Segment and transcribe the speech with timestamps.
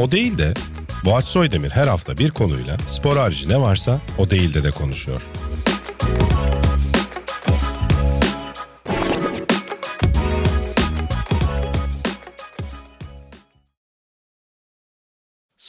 [0.00, 0.54] O değil de
[1.04, 5.22] Boğaç Soydemir her hafta bir konuyla spor harici ne varsa o değil de de konuşuyor.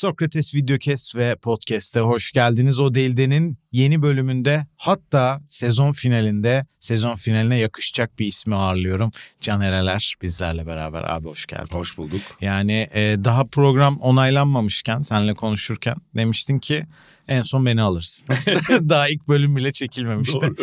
[0.01, 2.79] Sokrates Videokes ve Podcast'e hoş geldiniz.
[2.79, 9.11] O Değilde'nin yeni bölümünde hatta sezon finalinde sezon finaline yakışacak bir ismi ağırlıyorum.
[9.41, 11.03] Can Ereler bizlerle beraber.
[11.03, 11.77] Abi hoş geldin.
[11.77, 12.21] Hoş bulduk.
[12.41, 16.85] Yani e, daha program onaylanmamışken seninle konuşurken demiştin ki
[17.31, 18.27] en son beni alırsın.
[18.69, 20.41] daha ilk bölüm bile çekilmemişti.
[20.41, 20.55] Doğru.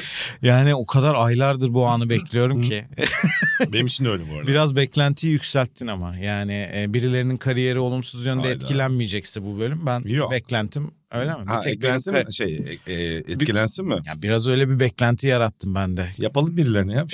[0.43, 2.85] Yani o kadar aylardır bu anı bekliyorum ki.
[3.73, 4.47] Benim için de öyle bu arada.
[4.47, 8.55] Biraz beklentiyi yükselttin ama yani e, birilerinin kariyeri olumsuz yönde Hayda.
[8.55, 10.31] etkilenmeyecekse bu bölüm ben Yok.
[10.31, 11.45] beklentim öyle mi?
[11.47, 12.35] Ha, Bir tek eklensin mi?
[12.35, 13.97] Şey, e, e, etkilensin mi?
[14.07, 16.09] Ya biraz öyle bir beklenti yarattım ben de.
[16.19, 17.11] Yapalım birilerine yap.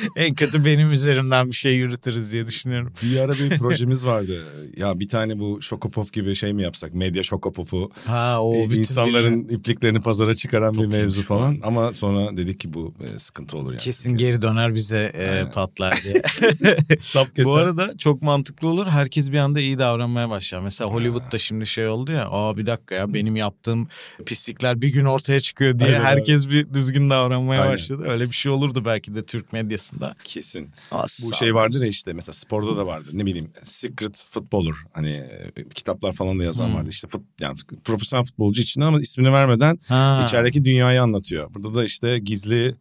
[0.16, 2.92] En kötü benim üzerimden bir şey yürütürüz diye düşünüyorum.
[3.02, 4.44] bir ara bir projemiz vardı.
[4.76, 6.94] Ya bir tane bu Şokopop gibi şey mi yapsak?
[6.94, 7.90] Medya Şokopop'u.
[8.06, 11.58] Ha o e, bütün insanların ipliklerini pazara çıkaran bir mevzu falan.
[11.62, 13.80] Ama sonra dedik ki bu e, sıkıntı olur yani.
[13.80, 15.50] kesin geri döner bize e, Aynen.
[15.50, 16.14] patlar diye.
[17.00, 17.44] Sap keser.
[17.44, 18.86] Bu arada çok mantıklı olur.
[18.86, 20.60] Herkes bir anda iyi davranmaya başlar.
[20.60, 22.28] Mesela Hollywood'da şimdi şey oldu ya.
[22.30, 23.88] Aa bir dakika ya benim yaptığım
[24.26, 27.72] pislikler bir gün ortaya çıkıyor diye Aynen, herkes bir düzgün davranmaya Aynen.
[27.74, 28.04] başladı.
[28.08, 29.52] Öyle bir şey olurdu belki de Türk
[29.92, 30.16] medyasında.
[30.24, 30.70] Kesin.
[30.90, 33.10] Asla Bu şey vardır ya işte mesela sporda da vardır.
[33.12, 35.10] Ne bileyim Secret Footballer hani
[35.56, 36.74] e, kitaplar falan da yazan Hmm.
[36.74, 36.90] vardı.
[36.90, 40.22] İşte fut, yani profesyonel futbolcu için ama ismini vermeden Ha.
[40.26, 41.54] içerideki dünyayı anlatıyor.
[41.54, 42.74] Burada da işte gizli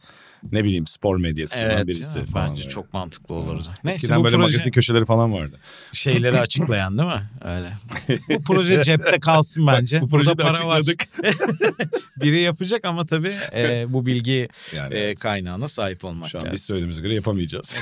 [0.51, 2.25] ne bileyim spor medyasından Evet, birisi mi?
[2.25, 2.49] falan.
[2.49, 2.73] Bence böyle.
[2.73, 3.63] çok mantıklı olurdu.
[3.83, 5.59] Neyse Eskiden bu böyle proje magazin köşeleri falan vardı.
[5.93, 7.21] şeyleri açıklayan değil mi?
[7.41, 7.73] Öyle.
[8.29, 10.01] Bu proje cepte kalsın bence.
[10.01, 10.79] Bu projeyi Burada de para var.
[10.79, 11.07] açıkladık.
[12.21, 16.53] Biri yapacak ama tabii e, bu bilgi Yani e, kaynağına sahip olmak şu an lazım.
[16.53, 17.75] biz söylediğimize göre yapamayacağız.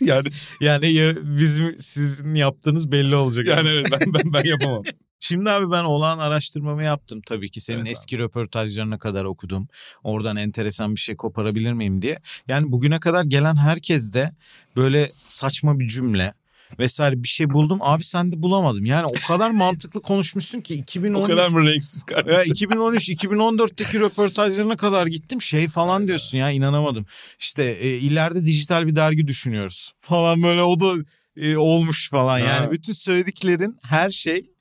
[0.00, 0.28] yani
[0.60, 3.46] Yani ya- bizim sizin yaptığınız belli olacak.
[3.46, 4.82] yani evet ben ben, ben yapamam.
[5.26, 7.60] Şimdi abi ben olağan araştırmamı yaptım tabii ki.
[7.60, 7.92] Senin Evet abi.
[7.92, 9.68] eski röportajlarına kadar okudum.
[10.02, 12.18] Oradan enteresan bir şey koparabilir miyim diye.
[12.48, 14.32] Yani bugüne kadar gelen herkes de
[14.76, 16.34] böyle saçma bir cümle
[16.78, 17.78] vesaire bir şey buldum.
[17.80, 18.86] Abi sen de bulamadım.
[18.86, 22.54] Yani o kadar mantıklı konuşmuşsun ki 2013 o kadar mı renksiz kardeşim?
[22.54, 27.06] 2013-2014'teki röportajlarına kadar gittim şey falan diyorsun ya inanamadım.
[27.38, 30.94] İşte e, ileride dijital bir dergi düşünüyoruz falan böyle o da
[31.36, 32.66] e, olmuş falan yani.
[32.66, 32.72] Ha.
[32.72, 34.53] Bütün söylediklerin her şey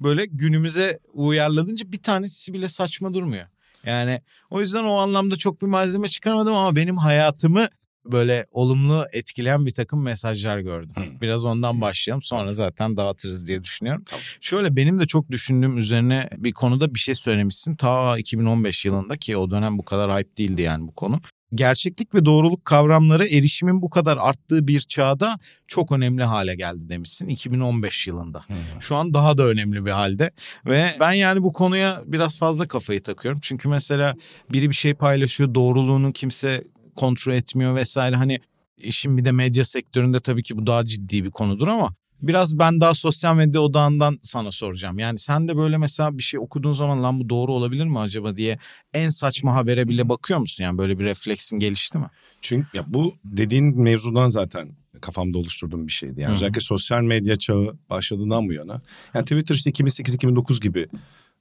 [0.00, 3.46] böyle günümüze uyarladınca bir tanesi bile saçma durmuyor.
[3.86, 4.20] Yani
[4.50, 7.68] o yüzden o anlamda çok bir malzeme çıkaramadım ama benim hayatımı
[8.12, 10.94] böyle olumlu etkileyen bir takım mesajlar gördüm.
[11.20, 14.02] Biraz ondan başlayalım sonra zaten dağıtırız diye düşünüyorum.
[14.06, 14.22] Tamam.
[14.40, 17.76] Şöyle benim de çok düşündüğüm üzerine bir konuda bir şey söylemişsin.
[17.76, 21.20] Ta 2015 yılında ki o dönem bu kadar hype değildi yani bu konu.
[21.54, 27.28] Gerçeklik ve doğruluk kavramları erişimin bu kadar arttığı bir çağda çok önemli hale geldi demişsin
[27.28, 28.44] 2015 yılında.
[28.80, 30.30] Şu an daha da önemli bir halde
[30.66, 33.40] ve ben yani bu konuya biraz fazla kafayı takıyorum.
[33.42, 34.14] Çünkü mesela
[34.52, 36.64] biri bir şey paylaşıyor doğruluğunu kimse
[36.96, 38.40] kontrol etmiyor vesaire hani
[38.76, 42.80] işin bir de medya sektöründe tabii ki bu daha ciddi bir konudur ama biraz ben
[42.80, 44.98] daha sosyal medya odağından sana soracağım.
[44.98, 48.36] Yani sen de böyle mesela bir şey okuduğun zaman lan bu doğru olabilir mi acaba
[48.36, 48.58] diye
[48.94, 50.64] en saçma habere bile bakıyor musun?
[50.64, 52.06] Yani böyle bir refleksin gelişti mi?
[52.40, 54.68] Çünkü ya bu dediğin mevzudan zaten
[55.00, 56.20] kafamda oluşturduğum bir şeydi.
[56.20, 56.34] Yani Hı hı.
[56.34, 58.80] özellikle sosyal medya çağı başladığından bu yana.
[59.14, 60.86] Yani Twitter işte 2008-2009 gibi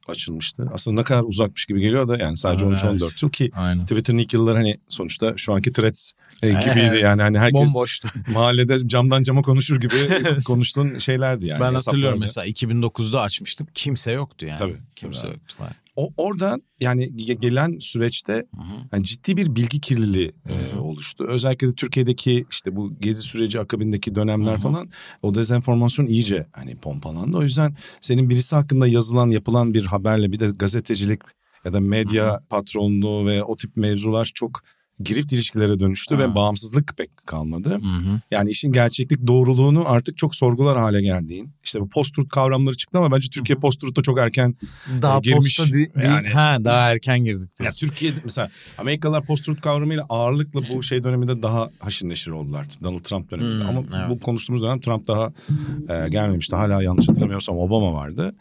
[0.09, 0.69] açılmıştı.
[0.73, 3.23] Aslında ne kadar uzakmış gibi geliyor da yani sadece Aa, 13-14 evet.
[3.23, 3.81] yıl ki Aynen.
[3.81, 6.11] Twitter'ın ilk yılları hani sonuçta şu anki threads
[6.43, 7.03] e, gibiydi Evet.
[7.03, 8.07] yani hani herkes Bomboştu.
[8.27, 9.95] mahallede camdan cama konuşur gibi
[10.45, 11.61] konuştuğun şeylerdi yani.
[11.61, 13.67] ben hatırlıyorum mesela 2009'da açmıştım.
[13.73, 14.59] Kimse yoktu yani.
[14.59, 15.31] Tabii, Kimse tabii.
[15.31, 15.55] yoktu.
[15.95, 18.75] O orada yani ge- gelen süreçte Hı hı.
[18.93, 21.25] yani ciddi bir bilgi kirliliği e, oluştu.
[21.27, 24.57] Özellikle de Türkiye'deki işte bu gezi süreci akabindeki dönemler hı.
[24.57, 24.89] falan
[25.21, 27.37] o dezenformasyon iyice hani pompalandı.
[27.37, 31.21] O yüzden senin birisi hakkında yazılan yapılan bir haberle bir de gazetecilik
[31.65, 34.61] ya da medya patronluğu ve o tip mevzular çok
[35.03, 36.21] girift ilişkilere dönüştü Ha.
[36.21, 37.69] ve bağımsızlık pek kalmadı.
[37.69, 38.19] Hı hı.
[38.31, 41.49] Yani işin gerçeklik doğruluğunu artık çok sorgular hale geldiğin.
[41.63, 44.55] İşte bu post-truth kavramları çıktı ama bence Türkiye post-truth'a çok erken
[45.01, 45.57] Daha girmiş.
[45.57, 45.89] posta di- değil.
[46.03, 47.49] Yani- Ha daha erken girdik.
[47.63, 47.71] Ya.
[47.71, 52.67] Türkiye'de mesela Amerikalılar post-truth kavramıyla ağırlıkla bu şey döneminde daha haşır neşir oldular.
[52.83, 53.63] Donald Trump döneminde.
[53.63, 54.09] Hmm, Ama evet.
[54.09, 55.33] bu konuştuğumuz dönem Trump daha
[55.89, 56.55] e, gelmemişti.
[56.55, 58.35] Hala yanlış hatırlamıyorsam Obama vardı.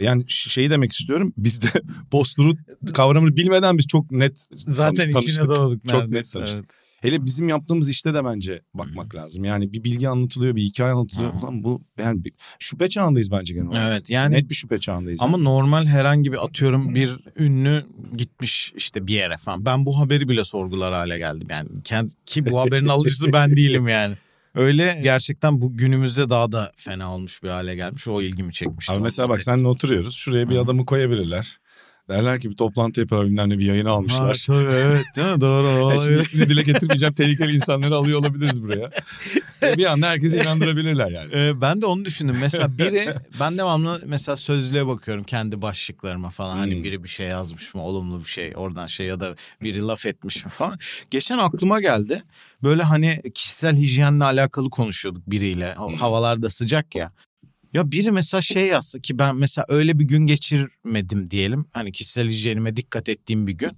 [0.00, 1.32] Yani şeyi demek istiyorum.
[1.36, 1.66] Biz de
[2.10, 2.58] post-truth
[2.92, 5.48] kavramını bilmeden biz çok net Zaten tan- içine tanıştık.
[5.48, 6.64] doğduk Çok net neredeyse, tanıştık.
[6.64, 6.80] evet.
[7.00, 9.44] Hele bizim yaptığımız işte de bence bakmak lazım.
[9.44, 11.32] Yani bir bilgi anlatılıyor, bir hikaye anlatılıyor.
[11.32, 11.38] Hı.
[11.38, 13.88] Ulan bu yani bir, şüphe çağındayız bence genel olarak.
[13.92, 15.20] Evet yani Net bir şüphe çağındayız.
[15.22, 17.86] ama normal herhangi bir atıyorum bir ünlü
[18.16, 19.64] gitmiş işte bir yere falan.
[19.64, 21.68] Ben bu haberi bile sorgular hale geldim yani.
[21.68, 24.14] Kend- Ki bu haberin alıcısı ben değilim yani.
[24.54, 28.08] Öyle gerçekten bu günümüzde daha da fena olmuş bir hale gelmiş.
[28.08, 28.92] O ilgimi çekmişti.
[28.92, 30.14] Abi mesela bak seninle oturuyoruz.
[30.14, 31.58] Şuraya bir adamı koyabilirler.
[32.10, 34.44] Derler ki bir toplantı yapıyorlar bilmem ne bir yayın Ha, almışlar.
[34.46, 35.40] tabii evet değil mi?
[35.40, 36.18] Doğru Ya şimdi olabilir.
[36.20, 37.14] ismini dile getirmeyeceğim.
[37.14, 38.90] Tehlikeli insanları alıyor olabiliriz buraya.
[39.62, 41.30] E, bir anda herkesi inandırabilirler yani.
[41.34, 42.36] Ee, ben de onu düşündüm.
[42.40, 46.56] Mesela biri ben devamlı mesela sözlüğe bakıyorum kendi başlıklarıma falan.
[46.56, 46.84] Hani Hmm.
[46.84, 50.44] biri bir şey yazmış mı olumlu bir şey oradan şey ya da biri laf etmiş
[50.44, 50.78] mi falan.
[51.10, 52.22] Geçen aklıma geldi.
[52.62, 55.74] Böyle hani kişisel hijyenle alakalı konuşuyorduk biriyle.
[55.74, 55.94] Hmm.
[55.94, 57.12] Havalarda sıcak ya.
[57.74, 61.66] Ya biri mesela şey yazsa ki ben mesela öyle bir gün geçirmedim diyelim.
[61.72, 63.70] Hani kişisel hijyenime dikkat ettiğim bir gün.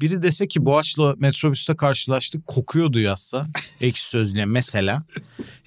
[0.00, 3.46] Biri dese ki Boğaç'la metrobüste karşılaştık kokuyordu yazsa.
[3.80, 5.02] Ekşi sözlüğe mesela.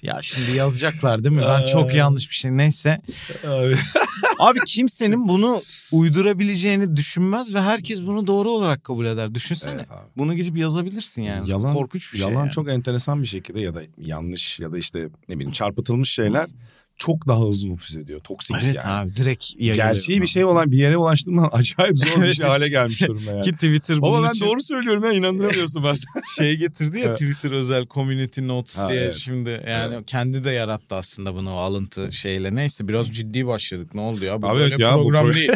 [0.02, 1.42] Ya şimdi yazacaklar değil mi?
[1.48, 3.00] Ben çok yanlış bir şey neyse.
[3.46, 3.74] Abi.
[4.38, 9.34] Abi kimsenin bunu uydurabileceğini düşünmez ve herkes bunu doğru olarak kabul eder.
[9.34, 9.74] Düşünsene.
[9.74, 10.08] Evet abi.
[10.16, 11.50] Bunu gidip yazabilirsin yani.
[11.50, 12.28] Yalan, Korkunç bir şey.
[12.28, 12.50] yalan yani.
[12.50, 16.50] çok enteresan bir şekilde ya da yanlış ya da işte ne bileyim çarpıtılmış şeyler
[16.98, 18.20] çok daha hızlı nüfuz ediyor.
[18.20, 18.94] Toksik Evet yani.
[18.94, 19.76] abi direkt yayılıyor.
[19.88, 22.36] Gerçeği bir şey olan bir yere ulaştırman acayip zor bir Evet.
[22.36, 23.42] şey hale gelmiş durumda yani.
[23.44, 26.04] Ki Twitter bunun ben için doğru söylüyorum ya inandıramıyorsun bazen.
[26.38, 27.18] şey getirdi ya Evet.
[27.18, 29.14] Twitter özel community notes Ha, diye evet.
[29.14, 32.54] şimdi yani kendi de yarattı aslında bunu o alıntı şeyle.
[32.54, 33.94] Neyse biraz ciddi başladık.
[33.94, 34.42] Ne oldu ya?
[34.42, 35.52] Bu Abi böyle evet ya, bu program pro- değil.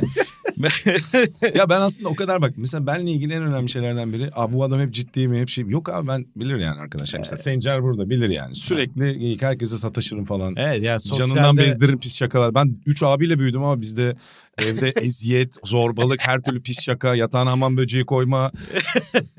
[1.54, 4.64] Ya ben aslında o kadar bak mesela benle ilgili en önemli şeylerden biri Aa, bu
[4.64, 8.10] adam hep ciddi mi hep şey yok abi ben bilir yani arkadaşlar mesela Sencer burada
[8.10, 10.54] bilir yani sürekli geyik herkese sataşırım falan.
[10.56, 11.32] evet ya sosyalde...
[11.32, 12.54] Canından bezdiririm pis şakalar.
[12.54, 14.16] Ben üç abiyle büyüdüm ama bizde
[14.58, 18.50] evde eziyet, zorbalık, her türlü pis şaka, yatağına hamam böceği koyma.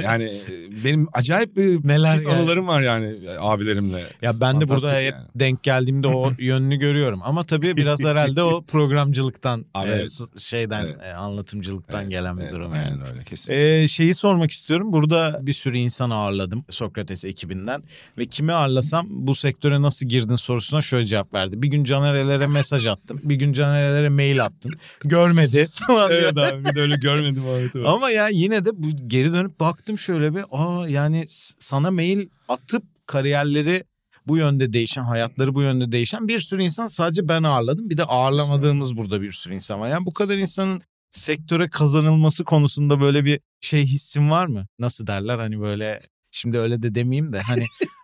[0.01, 2.36] Yani e, benim acayip bir Neler pis yani.
[2.36, 4.04] anılarım var yani e, abilerimle.
[4.21, 5.27] Ya ben de burada Fantastik hep yani.
[5.36, 7.19] denk geldiğimde o yönünü görüyorum.
[7.24, 10.19] Ama tabii biraz herhalde o programcılıktan, Abi e, evet.
[10.38, 11.16] şeyden, Evet.
[11.18, 12.86] anlatımcılıktan Evet, gelen bir Evet, durum yani.
[12.86, 13.54] aynen öyle kesin.
[13.54, 14.94] Ee, şeyi sormak istiyorum.
[14.94, 17.83] Burada bir sürü insan ağırladım Sokrates ekibinden.
[18.18, 21.62] Ve kimi ağırlasam bu sektöre nasıl girdin sorusuna şöyle cevap verdi.
[21.62, 23.19] Bir gün Caner'lere mesaj attım.
[23.24, 24.71] Bir gün Caner'lere mail attım.
[25.09, 25.67] Görmedi.
[25.88, 27.88] falan evet abi bir de öyle görmedim Ahmet'i.
[27.88, 30.44] Ama ya yine de bu geri dönüp baktım şöyle bir.
[30.51, 31.25] Aa yani
[31.59, 33.83] sana mail atıp kariyerleri
[34.27, 37.89] bu yönde değişen, hayatları bu yönde değişen bir sürü insan sadece ben ağırladım.
[37.89, 39.89] Bir de ağırlamadığımız burada bir sürü insan var.
[39.89, 44.67] Yani bu kadar insanın sektöre kazanılması konusunda böyle bir şey hissin var mı?
[44.79, 46.00] Nasıl derler hani böyle
[46.31, 47.65] şimdi öyle de demeyeyim de hani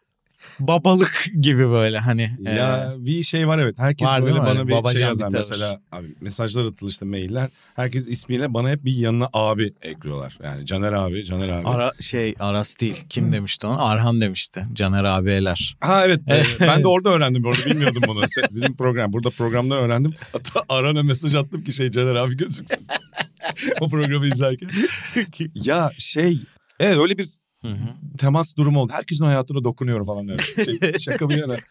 [0.59, 2.29] babalık gibi böyle hani.
[2.41, 3.79] Ya e, bir şey var evet.
[3.79, 5.37] Herkes Var böyle bana bir şey bir yazar tavır?
[5.37, 5.81] mesela.
[5.91, 7.49] Abi mesajlar atılır işte mailler.
[7.75, 10.37] Herkes ismiyle bana hep bir yanına abi ekliyorlar.
[10.43, 11.67] Yani Caner abi, Caner abi.
[11.67, 13.05] Ara şey Aras değil.
[13.09, 13.85] Kim demişti onu?
[13.85, 14.65] Arhan demişti.
[14.73, 15.77] Caner abiler.
[15.81, 16.21] Ha evet.
[16.59, 17.43] ben de orada öğrendim.
[17.43, 18.21] bu arada bilmiyordum bunu.
[18.51, 19.13] Bizim program.
[19.13, 20.13] Burada programda öğrendim.
[20.33, 22.87] Hatta Aran'a mesaj attım ki şey Caner abi gözüksün.
[23.79, 24.69] o programı izlerken.
[25.55, 26.39] ya şey
[26.79, 27.29] evet öyle bir
[27.65, 28.17] Hı hı.
[28.17, 28.93] temas durumu oldu.
[28.95, 30.27] Herkesin hayatına dokunuyorum falan.
[30.27, 30.37] Der.
[30.37, 31.57] Şey, şaka bir yana.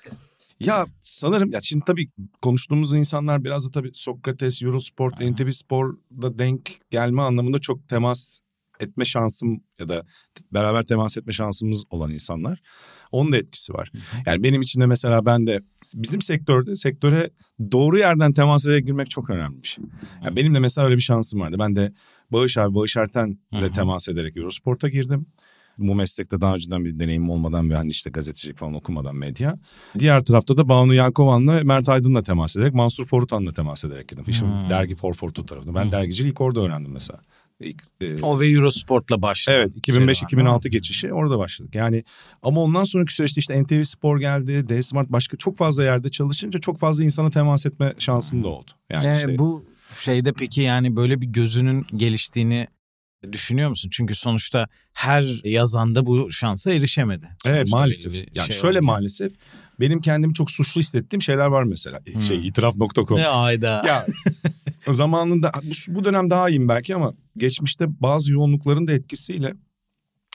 [0.60, 2.08] Ya sanırım ya şimdi tabii
[2.42, 5.20] konuştuğumuz insanlar biraz da tabii Sokrates, Eurosport.
[5.20, 8.38] NTV Spor'da denk gelme anlamında çok temas
[8.80, 10.04] etme şansım ya da
[10.52, 12.60] beraber temas etme şansımız olan insanlar.
[13.12, 13.92] Onun da etkisi var.
[14.26, 15.60] Yani benim için de mesela ben de
[15.94, 17.30] bizim sektörde sektöre
[17.72, 19.84] doğru yerden temas ederek girmek çok önemli bir şey.
[20.24, 21.56] Yani benim de mesela öyle bir şansım vardı.
[21.58, 21.92] Ben de
[22.32, 25.26] Bağış abi, Bağış Erten'le temas ederek Eurosport'a girdim.
[25.78, 29.58] Bu meslekte daha önceden bir deneyimim olmadan ve hani işte gazetecilik falan okumadan medya.
[29.98, 34.24] Diğer tarafta da Banu Yelkovan'la Mert Aydın'la temas ederek, Mansur Forutan'la temas ederek girdim.
[34.28, 34.68] İşte Hmm.
[34.70, 35.74] dergi For Fortu tarafında.
[35.74, 35.92] Ben Hmm.
[35.92, 37.20] dergiciliği ilk orada öğrendim mesela.
[37.60, 39.56] İlk, e, O ve Eurosport'la başladı.
[39.58, 41.74] Evet 2005-2006 geçişi orada başladık.
[41.74, 42.04] Yani
[42.42, 46.60] ama ondan sonraki süreçte işte NTV Spor geldi, D Smart başka çok fazla yerde çalışınca
[46.60, 48.70] çok fazla insana temas etme şansım da oldu.
[48.90, 49.64] Yani Ee, işte Bu
[50.00, 52.66] şeyde peki yani böyle bir gözünün geliştiğini
[53.32, 53.90] düşünüyor musun?
[53.92, 57.28] Çünkü sonuçta her yazanda bu şansa erişemedi.
[57.44, 58.12] evet Sonuçta maalesef.
[58.12, 58.86] belli bir Yani şey şöyle oldu.
[58.86, 59.32] maalesef
[59.80, 62.00] benim kendimi çok suçlu hissettiğim şeyler var mesela.
[62.12, 62.22] Hmm.
[62.22, 63.18] Şey itiraf.com.
[63.18, 63.82] Ne ayda.
[63.86, 64.02] Ya
[64.94, 69.54] zamanında bu, bu dönem daha iyiyim belki ama geçmişte bazı yoğunlukların da etkisiyle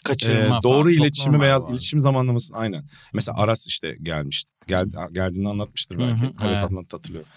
[0.03, 0.63] Kaçırma Ee, falan.
[0.63, 1.69] doğru Çok iletişimi veya arada.
[1.69, 2.83] iletişim zamanlamasını aynen.
[3.13, 4.43] Mesela Aras işte gelmiş.
[4.67, 6.21] Gel, geldiğini anlatmıştır belki.
[6.21, 6.63] Hı hı, evet evet.
[6.63, 7.29] anlat hatırlıyorum.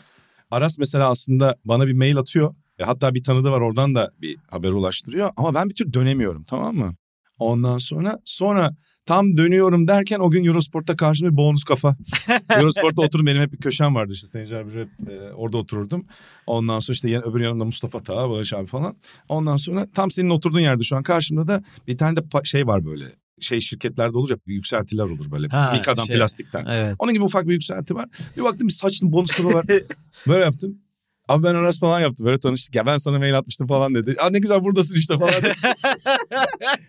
[0.51, 2.55] Aras mesela aslında bana bir mail atıyor.
[2.79, 5.31] E, hatta bir tanıdığı var oradan da bir haber ulaştırıyor.
[5.37, 6.95] Ama ben bir tür dönemiyorum tamam mı?
[7.39, 8.77] Ondan sonra sonra
[9.07, 11.97] tam dönüyorum derken o gün Eurosport'ta karşımda bir bonus kafa.
[12.57, 16.07] Eurosport'ta oturup benim hep bir köşem vardı işte abi hep e, orada otururdum.
[16.47, 18.97] Ondan sonra işte yan- öbür yanımda Mustafa Taha, Bağış abi falan.
[19.29, 22.87] Ondan sonra tam senin oturduğun yerde şu an karşımda da bir tane de şey var
[22.87, 23.05] böyle.
[23.41, 25.49] Şey şirketlerde olur ya yükseltiler olur böyle.
[25.49, 26.17] Ha, Mika'dan şey.
[26.17, 26.67] plastikten.
[26.71, 26.97] Evet.
[26.99, 28.09] Onun gibi ufak bir yükselti var.
[28.37, 29.67] Bir baktım bir saçlı bonus kafa var.
[30.29, 30.79] Böyle yaptım.
[31.33, 32.27] Abi ben Aras falan yaptım.
[32.27, 32.75] Böyle tanıştık.
[32.75, 34.17] Ya ben sana mail atmıştım falan dedi.
[34.21, 35.53] Aa ne güzel buradasın işte falan dedi.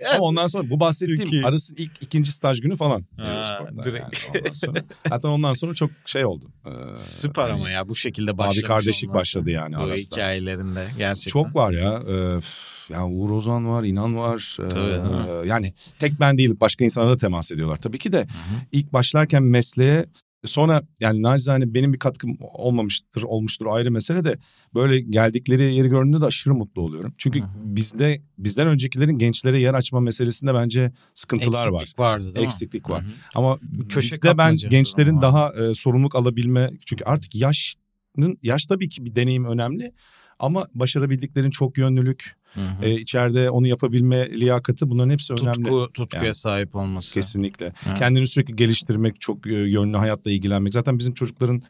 [0.16, 3.06] Ama ondan sonra bu bahsettiğim Aras'ın ilk ikinci staj günü falan.
[3.18, 4.04] Ha, Eurosport'ta direkt.
[4.34, 4.84] yani ondan sonra.
[5.10, 6.46] Hatta ondan sonra çok şey oldu.
[6.66, 9.24] Ee, Süper hani ama ya bu şekilde başlamış Abi kardeşlik olması.
[9.24, 10.16] başladı yani Bu Aras'ta.
[10.16, 11.32] hikayelerinde gerçekten.
[11.32, 12.02] Çok var ya.
[12.10, 12.40] Ee,
[12.94, 14.58] ya Uğur Ozan var, İnan var.
[14.66, 17.78] Ee, Tabii, değil yani tek ben değil, başka insanlara da temas ediyorlar.
[17.78, 18.28] Tabii ki de
[18.72, 20.06] ilk başlarken mesleğe
[20.46, 24.38] sonra yani nacizane benim bir katkım olmamıştır, olmuştur ayrı mesele de
[24.74, 27.14] böyle geldikleri yeri gördüğümde de aşırı mutlu oluyorum.
[27.18, 27.50] Çünkü Hı hı.
[27.56, 31.82] bizde bizden öncekilerin gençlere yer açma meselesinde bence sıkıntılar var.
[31.82, 32.44] Eksiklik vardı değil mi?
[32.44, 33.04] Eksiklik var.
[33.04, 33.12] Hı hı.
[33.36, 33.60] Ama
[33.90, 35.22] Köşe bizde ben gençlerin var.
[35.22, 37.82] daha e, sorumluluk alabilme çünkü artık yaşın
[38.44, 39.94] yaş tabii ki bir deneyim önemli
[40.40, 42.86] ama başarabildiklerin çok yönlülük, Hı hı.
[42.86, 45.54] e, içeride onu yapabilme liyakati bunların hepsi önemli.
[45.54, 46.36] Tutku, tutkuya Yani.
[46.36, 47.14] sahip olması.
[47.14, 47.74] Kesinlikle.
[47.88, 48.00] Evet.
[48.00, 50.74] Kendini sürekli geliştirmek, çok e, yönlü hayatla ilgilenmek.
[50.74, 51.62] Zaten bizim çocukların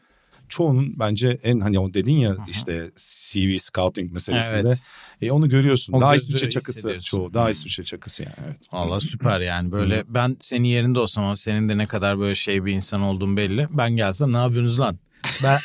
[0.48, 2.38] çoğunun bence en hani o dedin ya hı.
[2.48, 4.60] işte CV scouting meselesinde.
[4.60, 4.82] Evet.
[5.22, 5.92] E, onu görüyorsun.
[5.92, 7.34] O daha İsviçre çakısı çoğu.
[7.34, 7.50] Daha.
[7.50, 8.34] İsviçre çakısı yani.
[8.46, 8.56] Evet.
[8.72, 12.64] Valla süper yani böyle ben senin yerinde olsam ama senin de ne kadar böyle şey
[12.64, 13.66] bir insan olduğun belli.
[13.70, 14.98] Ben gelsem ne yapıyorsunuz lan?
[15.44, 15.58] Ben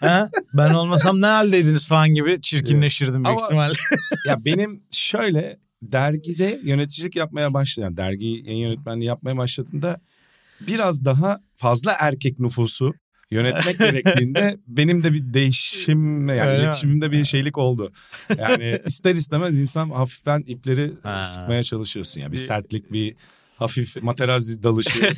[0.00, 0.30] ha?
[0.54, 3.74] ben olmasam ne haldeydiniz falan gibi çirkinleşirdim büyük Ama- ihtimalle.
[4.26, 10.00] ya benim şöyle dergide yöneticilik yapmaya başlayan, dergi yayın yönetmenliği yapmaya başladığımda
[10.60, 12.94] biraz daha fazla erkek nüfusu
[13.30, 16.64] yönetmek gerektiğinde benim de bir değişim yani Öyle mi?
[16.64, 17.92] iletişimimde bir şeylik oldu.
[18.38, 21.22] Yani ister istemez insan hafiften ipleri Ha.
[21.22, 22.20] sıkmaya çalışıyorsun.
[22.20, 23.14] Yani bir Bir- sertlik, bir
[23.58, 25.00] hafif materazzi dalışı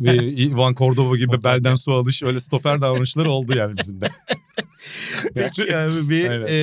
[0.00, 4.08] ve Ivan Cordova gibi belden su alış öyle stoper davranışları oldu yani bizim de.
[5.34, 6.46] Peki abi bir Aynen.
[6.48, 6.54] e,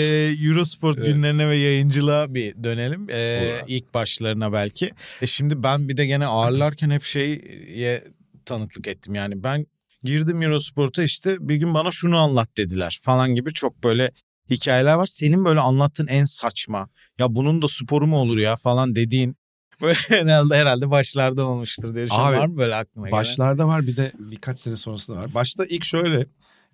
[0.48, 1.08] Eurosport Evet.
[1.08, 3.10] günlerine ve yayıncılığa bir dönelim.
[3.10, 4.91] E, ilk başlarına belki.
[5.22, 8.03] E şimdi ben bir de gene ağırlarken hep şeye
[8.46, 9.15] tanıklık ettim.
[9.15, 9.65] Yani ben
[10.03, 14.12] girdim Eurosport'a işte bir gün bana şunu anlat dediler falan gibi çok böyle
[14.50, 15.05] hikayeler var.
[15.05, 16.89] Senin böyle anlattığın en saçma
[17.20, 19.36] ya bunun da sporu mu olur ya falan dediğin
[20.08, 22.34] herhalde herhalde başlarda olmuştur diye düşünüyorum.
[22.34, 23.20] Abi, Var mı böyle aklına gelen?
[23.20, 25.34] Başlarda var bir de birkaç sene sonrasında var.
[25.34, 26.25] Başta ilk şöyle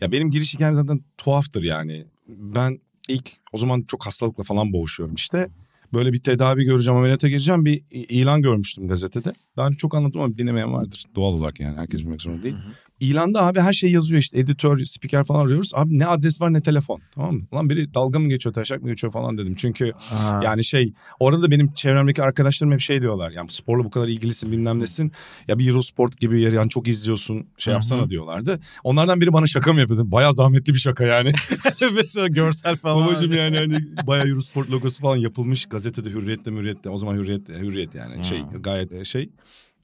[0.02, 2.04] ya benim giriş hikayem zaten tuhaftır yani.
[2.28, 5.50] Ben ilk o zaman çok hastalıkla falan boğuşuyorum işte.
[5.94, 9.34] Böyle bir tedavi göreceğim ameliyata gireceğim bir ilan görmüştüm gazetede.
[9.58, 11.06] Daha önce çok anlattım ama dinlemeyen vardır.
[11.16, 12.56] Doğal olarak yani herkes bilmek zorunda değil.
[13.02, 15.72] İlanda abi her şey yazıyor işte editör, spiker falan arıyoruz.
[15.76, 17.42] Abi ne adres var ne telefon tamam mı?
[17.52, 19.56] Ulan biri dalga mı geçiyor taşak mı geçiyor falan dedim.
[19.56, 20.42] Çünkü Ha.
[20.44, 23.32] yani şey orada da benim çevremdeki arkadaşlarım hep şey diyorlar.
[23.32, 25.12] Yani sporla bu kadar ilgilisin bilmem nesin.
[25.48, 28.60] Ya bir Eurosport gibi yer yani çok izliyorsun şey yapsana diyorlardı.
[28.84, 30.12] Onlardan biri bana şaka mı yapıyordu?
[30.12, 31.32] Bayağı zahmetli bir şaka yani.
[32.08, 33.08] sonra görsel falan.
[33.08, 35.66] Babacım yani hani bayağı Eurosport logosu falan yapılmış.
[35.66, 38.62] Gazetede Hürriyet'te Hürriyet'te o zaman Hürriyet, Hürriyet yani şey Hı.
[38.62, 39.30] gayet şey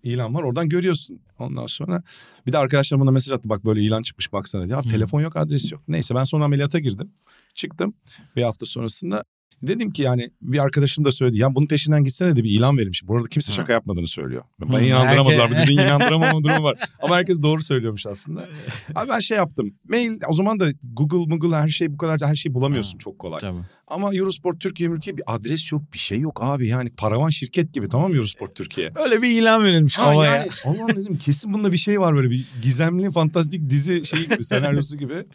[0.04, 1.20] ilan var oradan görüyorsun.
[1.39, 2.04] Ondan sonra
[2.48, 4.75] bir de arkadaşlarım bana mesaj attı bak böyle ilan çıkmış baksana diye.
[4.75, 5.82] Abi telefon yok adres yok.
[5.88, 7.12] Neyse ben sonra ameliyata girdim.
[7.56, 7.94] Çıktım
[8.36, 9.24] bir hafta sonrasında.
[9.62, 11.38] Dedim ki yani bir arkadaşım da söyledi.
[11.38, 13.08] Ya bunun peşinden gitsene de bir ilan verilmiş.
[13.08, 14.44] Bu arada kimse şaka yapmadığını söylüyor.
[14.62, 15.52] Beni inandıramadılar.
[15.52, 16.78] herke- Bir de inandıramama durumu var.
[17.02, 18.50] Ama herkes doğru söylüyormuş aslında.
[18.96, 19.74] Abi ben şey yaptım.
[19.90, 23.00] Mail o zaman da Google, Google her şey bu kadar her şeyi bulamıyorsun Hı.
[23.00, 23.40] çok kolay.
[23.40, 23.60] Tabii.
[23.88, 27.88] Ama Eurosport Türkiye mülkiye bir adres yok bir şey yok abi yani paravan şirket gibi
[27.90, 28.92] tamam Eurosport Türkiye.
[29.06, 30.36] Öyle bir ilan verilmiş Ha havaya.
[30.36, 34.44] yani Allah'ım dedim kesin bunda bir şey var böyle bir gizemli fantastik dizi şey gibi
[34.44, 35.26] senaryosu gibi.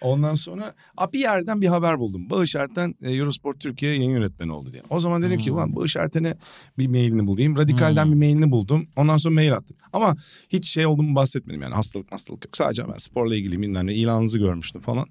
[0.00, 0.74] Ondan sonra
[1.12, 2.30] bir yerden bir haber buldum.
[2.30, 4.82] Bağış Erten e, Eurosport Türkiye yayın yönetmeni oldu diye.
[4.90, 5.56] O zaman dedim ki Hmm.
[5.56, 6.34] ulan Bağış Erten'e
[6.78, 7.56] bir mailini bulayım.
[7.56, 8.12] Radikal'den Hmm.
[8.12, 8.86] bir mailini buldum.
[8.96, 9.76] Ondan sonra mail attım.
[9.92, 10.16] Ama
[10.48, 12.56] hiç şey olduğumu bahsetmedim yani hastalık hastalık yok.
[12.56, 15.06] Sadece ben sporla ilgili bilmem ne ilanınızı görmüştüm falan.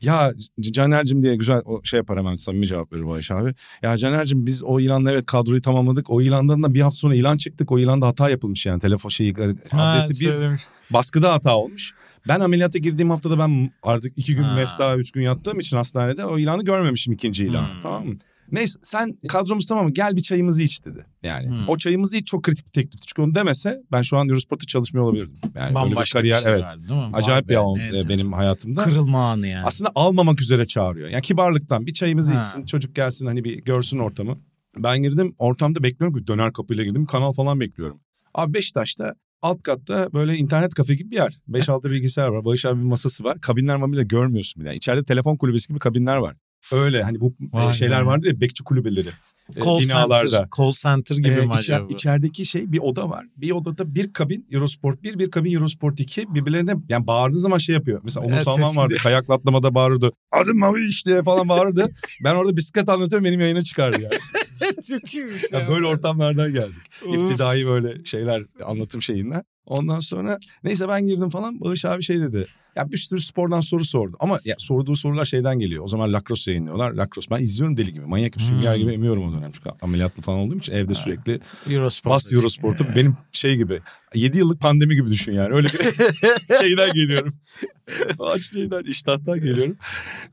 [0.00, 3.54] Ya Caner'cim diye güzel o şey yapar hemen samimi cevap verir Bağış abi.
[3.82, 6.10] Ya Caner'cim biz o ilanla evet kadroyu tamamladık.
[6.10, 7.72] O ilandan da bir hafta sonra ilan çıktık.
[7.72, 9.34] O ilanda hata yapılmış yani telefon şeyi
[9.70, 10.62] Ha, adresi biz söylemiş.
[10.90, 11.94] baskıda hata olmuş.
[12.28, 14.54] Ben ameliyata girdiğim haftada ben artık iki gün Ha.
[14.54, 17.82] mefta üç gün yattığım için hastanede o ilanı görmemişim ikinci ilanı Hmm.
[17.82, 18.14] tamam mı?
[18.52, 21.06] Neyse sen kadromuz tamam mı gel bir çayımızı iç dedi.
[21.22, 21.68] Yani Hmm.
[21.68, 23.06] o çayımızı iç çok kritik bir teklifti.
[23.06, 25.34] Çünkü onu demese ben şu an Eurosport'ta çalışmıyor olabilirdim.
[25.54, 26.62] Yani öyle bir Bambaşka kariyer bir şey evet.
[26.62, 27.06] vardı, değil mi?
[27.12, 27.74] Acayip bir an
[28.08, 28.84] benim hayatımda.
[28.84, 29.66] Kırılma anı yani.
[29.66, 31.08] Aslında almamak üzere çağırıyor.
[31.08, 32.40] Yani kibarlıktan bir çayımızı Ha.
[32.40, 34.38] içsin çocuk gelsin hani bir görsün ortamı.
[34.78, 38.00] Ben girdim ortamda bekliyorum ki döner kapıyla girdim kanal falan bekliyorum.
[38.34, 41.38] Abi Beşiktaş'ta alt katta böyle internet kafe gibi bir yer.
[41.50, 42.44] 5-6 bilgisayar var.
[42.44, 43.40] Barış abi bir masası var.
[43.40, 44.74] Kabinler mamile görmüyorsun bile.
[44.76, 46.36] İçeride telefon kulübesi gibi kabinler var.
[46.72, 48.06] Öyle hani bu e, Vay şeyler be.
[48.06, 49.08] vardı ya bekçi kulübeleri.
[49.56, 50.28] e, call binalarda.
[50.30, 51.86] center, call center gibi Ee, mi içer- acaba?
[51.92, 53.26] içerideki şey bir oda var.
[53.36, 57.74] Bir odada bir kabin Eurosport 1, bir kabin Eurosport 2 birbirlerine yani bağırdığı zaman şey
[57.74, 58.00] yapıyor.
[58.04, 58.94] Mesela Onur Salman vardı.
[59.02, 60.12] Kayakla atlamada bağırırdı.
[60.32, 61.86] Adım Mavi işte falan bağırırdı.
[62.24, 64.14] ben orada bisiklet anlatıyorum benim yayına çıkardı yani.
[64.88, 65.68] Çok iyiymiş Ya ya.
[65.68, 66.90] böyle ortamlardan geldik.
[67.06, 69.44] İptidai böyle şeyler anlatım şeyinden.
[69.66, 72.46] Ondan sonra neyse ben girdim falan Bağış abi şey dedi.
[72.76, 74.16] Ya bir sürü spordan soru sordu.
[74.20, 75.84] Ama ya sorduğu sorular şeyden geliyor.
[75.84, 76.90] O zaman lacrosse yayınlıyorlar.
[76.92, 78.06] Lacrosse ben izliyorum deli gibi.
[78.06, 78.80] Manyak gibi sünger Hmm.
[78.82, 79.50] gibi emiyorum o dönem.
[79.52, 81.40] Çünkü ameliyatlı falan olduğum için evde sürekli
[81.70, 82.14] Eurosport.
[82.14, 83.80] bas Eurosport'u benim şey gibi.
[84.14, 85.54] 7 yıllık pandemi gibi düşün yani.
[85.54, 85.78] Öyle bir
[86.60, 87.34] şeyden geliyorum.
[88.18, 89.76] Aç şeyden iştahtan geliyorum.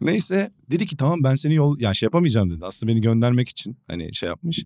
[0.01, 2.65] Neyse dedi ki tamam ben seni yol yani şey yapamayacağım dedi.
[2.65, 4.63] Aslında beni göndermek için hani şey yapmış.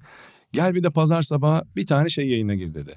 [0.54, 2.94] Gel bir de pazar sabahı bir tane şey yayına gir dedi.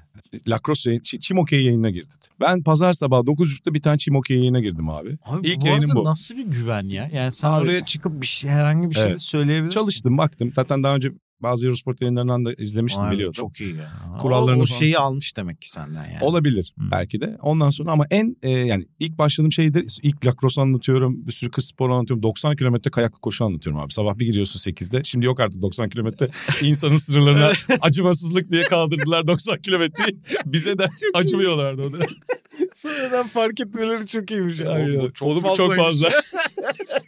[0.47, 2.25] Lacrosse yayın, çim okey yayınına gir dedi.
[2.39, 5.17] Ben pazar sabahı 9.30'da bir tane çim okey yayına girdim abi.
[5.25, 6.03] Abi İlk bu yayınım bu.
[6.03, 7.09] nasıl bir güven ya?
[7.13, 9.21] Yani sen Abi- oraya çıkıp bir şey herhangi bir şey Evet.
[9.21, 9.79] söyleyebilirsin.
[9.79, 10.51] Çalıştım baktım.
[10.55, 11.11] Zaten daha önce
[11.41, 13.33] bazı Eurosport yayınlarından da izlemiştim be, biliyordum.
[13.33, 13.91] Çok iyi ya.
[14.19, 16.23] Kurallarını o, o şeyi almış demek ki senden yani.
[16.23, 16.91] Olabilir Hı.
[16.91, 17.37] belki de.
[17.41, 19.99] Ondan sonra ama en e, yani ilk başladığım şeydir.
[20.03, 21.27] ilk lacrosse anlatıyorum.
[21.27, 22.23] Bir sürü kız sporu anlatıyorum.
[22.23, 23.93] 90 kilometre kayaklı koşu anlatıyorum abi.
[23.93, 25.03] Sabah bir gidiyorsun 8'de.
[25.03, 26.29] Şimdi yok artık 90 kilometre.
[26.61, 27.51] İnsanın sınırlarına
[27.81, 30.17] acımasızlık diye kaldırdılar 90 kilometreyi.
[30.45, 32.07] Bize de acımıyorlardı o dönem.
[32.75, 34.61] Sonradan fark etmeleri çok iyiymiş.
[34.61, 34.99] Aynen.
[34.99, 36.09] Oğlum, Oğlum bu çok fazla.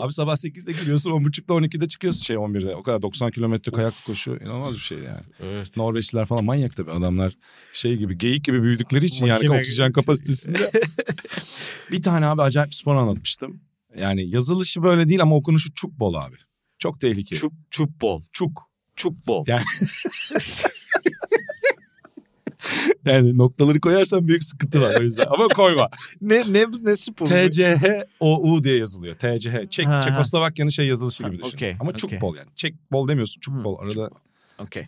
[0.00, 2.74] Abi sabah 8'de giriyorsun 10.30'da 12'de çıkıyorsun şey 11'de.
[2.76, 5.22] O kadar 90 kilometre kayak koşu inanılmaz bir şey yani.
[5.42, 5.76] Evet.
[5.76, 7.32] Norveçliler falan manyak tabii adamlar
[7.72, 10.70] şey gibi geyik gibi büyüdükleri için yani oksijen kapasitesinde.
[11.90, 13.60] bir tane abi acayip bir spor anlatmıştım.
[13.98, 16.36] Yani yazılışı böyle değil ama okunuşu çok bol abi.
[16.78, 17.38] Çok tehlikeli.
[17.38, 18.22] Çup, çup bol.
[18.32, 18.62] Çuk.
[18.96, 19.44] Çup bol.
[19.46, 19.64] Yani-
[23.08, 25.26] Yani noktaları koyarsan büyük sıkıntı var o yüzden.
[25.30, 25.88] Ama koyma.
[26.20, 27.26] ne ne ne spor?
[27.26, 27.30] bu?
[27.30, 29.16] TCH-OU diye yazılıyor.
[29.16, 29.70] TCH.
[29.70, 30.02] Çek, Ha.
[30.02, 31.56] Çekoslovakya'nın şey yazılışı gibi düşün.
[31.56, 31.98] okey, Ama okey.
[31.98, 32.48] çok bol yani.
[32.56, 33.40] Çek bol demiyorsun.
[33.40, 33.78] Çok Hı, bol.
[33.78, 34.10] Arada
[34.58, 34.86] Okey.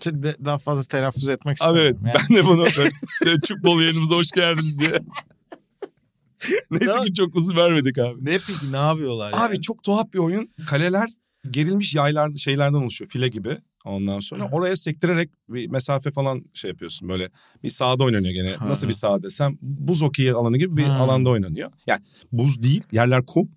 [0.00, 2.22] Şimdi daha fazla telaffuz etmek Abi evet istemiyorum.
[2.30, 4.90] ben de bunu böyle çok bol yayınımıza hoş geldiniz diye.
[6.70, 8.24] Neyse ki çok uzun vermedik abi.
[8.24, 9.62] Ne peki ne yapıyorlar Abi yani?
[9.62, 10.50] çok tuhaf bir oyun.
[10.66, 11.08] Kaleler
[11.50, 13.58] gerilmiş yaylar şeylerden oluşuyor file gibi.
[13.88, 14.48] Ondan sonra Hı.
[14.52, 17.28] oraya sektirerek bir mesafe falan şey yapıyorsun böyle
[17.62, 18.50] bir sahada oynanıyor gene.
[18.50, 18.68] Hı.
[18.68, 20.92] Nasıl bir saha desem buz hokeyi alanı gibi bir Hı.
[20.92, 21.70] alanda oynanıyor.
[21.86, 22.00] Yani
[22.32, 23.48] buz değil yerler kum.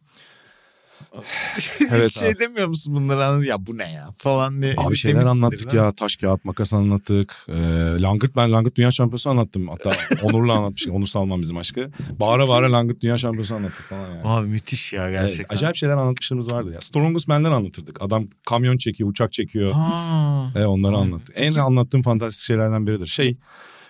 [1.91, 2.39] Evet şey abi.
[2.39, 4.73] demiyor musun bunları anladın ya bu ne ya falan diye.
[4.77, 7.35] Abi şeyler anlattık ya taş kağıt makas anlattık.
[7.49, 7.53] Ee,
[8.01, 9.67] langırt ben langırt dünya şampiyonu anlattım.
[9.67, 9.91] Hatta
[10.23, 10.93] Onur'la anlatmıştık.
[10.93, 11.91] Onur Salman bizim aşkı.
[12.19, 14.21] Bağıra bağıra langırt dünya şampiyonu anlattık falan yani.
[14.23, 15.55] Abi müthiş ya Evet, gerçekten.
[15.55, 16.81] acayip şeyler anlatmışlarımız vardı ya.
[16.81, 18.01] Strongest Man'den anlatırdık.
[18.01, 19.71] Adam kamyon çekiyor, uçak çekiyor.
[19.71, 20.51] Ha.
[20.55, 21.35] E, onları anlattık.
[21.39, 23.07] En anlattığım fantastik şeylerden biridir.
[23.07, 23.37] Şey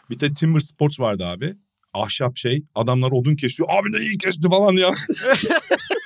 [0.10, 1.54] bir de Timber Sports vardı abi.
[1.94, 2.64] Ahşap şey.
[2.76, 3.70] Adamlar odun kesiyor.
[3.72, 4.90] Abi ne iyi kesti falan ya.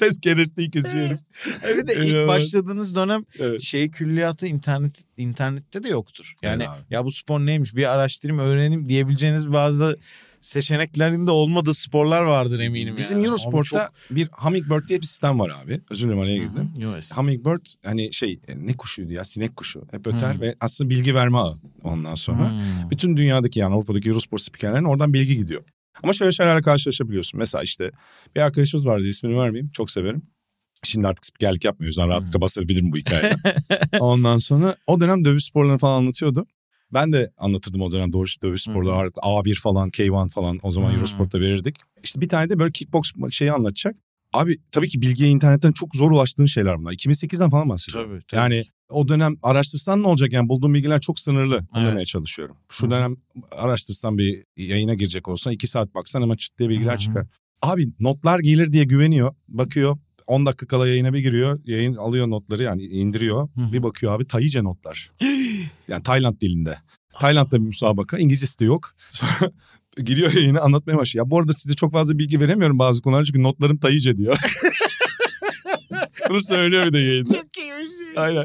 [0.00, 1.18] Tez keresteyi kesiyor herif.
[1.64, 3.60] Evet de ilk başladığınız dönem Evet.
[3.62, 6.34] şey külliyatı internet internette de yoktur.
[6.42, 9.96] Yani Evet ya bu spor neymiş bir araştırayım öğreneyim diyebileceğiniz bazı
[10.40, 13.26] seçeneklerin de olmadığı sporlar vardır eminim Bizim yani.
[13.26, 15.80] Eurosport'ta bir Hummingbird diye bir sistem var abi.
[15.90, 16.70] Özür dilerim araya girdim.
[16.98, 17.12] US.
[17.12, 19.82] Hummingbird hani şey e, ne kuşuydu ya sinek kuşu.
[19.90, 20.40] Hep öter Hmm.
[20.40, 22.50] ve aslında bilgi verme ağı ondan sonra.
[22.50, 22.90] Hmm.
[22.90, 25.62] Bütün dünyadaki yani Avrupa'daki Eurosport spikerlerin oradan bilgi gidiyor.
[26.02, 27.38] Ama şöyle şeylerle karşılaşabiliyorsun.
[27.38, 27.90] Mesela işte
[28.36, 29.70] bir arkadaşımız vardı ismini vermeyeyim.
[29.72, 30.22] Çok severim.
[30.82, 31.86] Şimdi artık spikerlik yapmıyor.
[31.86, 32.40] O yüzden rahatlıkla Hmm.
[32.40, 33.38] basabilirim bu hikayeden.
[34.00, 36.46] Ondan sonra o dönem dövüş sporlarını falan anlatıyordu.
[36.94, 38.84] Ben de anlatırdım o dönem doğrusu dövüş sporları.
[38.92, 38.98] Hmm.
[38.98, 40.94] Ağırlıklı A1 falan, K1 falan o zaman Hmm.
[40.96, 41.76] Eurosport'ta verirdik.
[42.02, 43.96] İşte bir tane de böyle kickbox şeyi anlatacak.
[44.32, 46.92] Abi tabii ki bilgiye internetten çok zor ulaştığın şeyler bunlar.
[46.92, 48.10] 2008'den falan bahsediyorum.
[48.10, 48.40] Tabii, tabii.
[48.40, 51.56] Yani o dönem araştırsan ne olacak yani bulduğum bilgiler çok sınırlı.
[51.56, 51.90] Onu Evet.
[51.90, 52.56] demeye çalışıyorum.
[52.68, 52.90] Şu Hı.
[52.90, 53.16] dönem
[53.52, 57.26] araştırsan bir yayına girecek olsan iki saat baksan hemen çıt diye bilgiler Hı çıkar.
[57.62, 59.34] Abi notlar gelir diye güveniyor.
[59.48, 61.60] Bakıyor 10 dakika kala yayına bir giriyor.
[61.64, 63.48] Yayın alıyor notları yani indiriyor.
[63.48, 63.72] Hı.
[63.72, 65.10] Bir bakıyor abi Tayıce notlar.
[65.88, 66.78] yani Tayland dilinde.
[67.20, 68.18] Tayland'da bir müsabaka.
[68.18, 68.90] İngilizcesi de yok.
[69.12, 69.50] Sonra
[70.00, 71.26] giriyor yayını anlatmaya başlıyor.
[71.26, 74.36] Ya bu arada size çok fazla bilgi veremiyorum bazı konularda çünkü notlarım Tayıce diyor.
[76.28, 77.34] Bunu söylüyor bir de yayında.
[77.34, 77.90] Çok iyiymiş.
[78.16, 78.44] Aynen.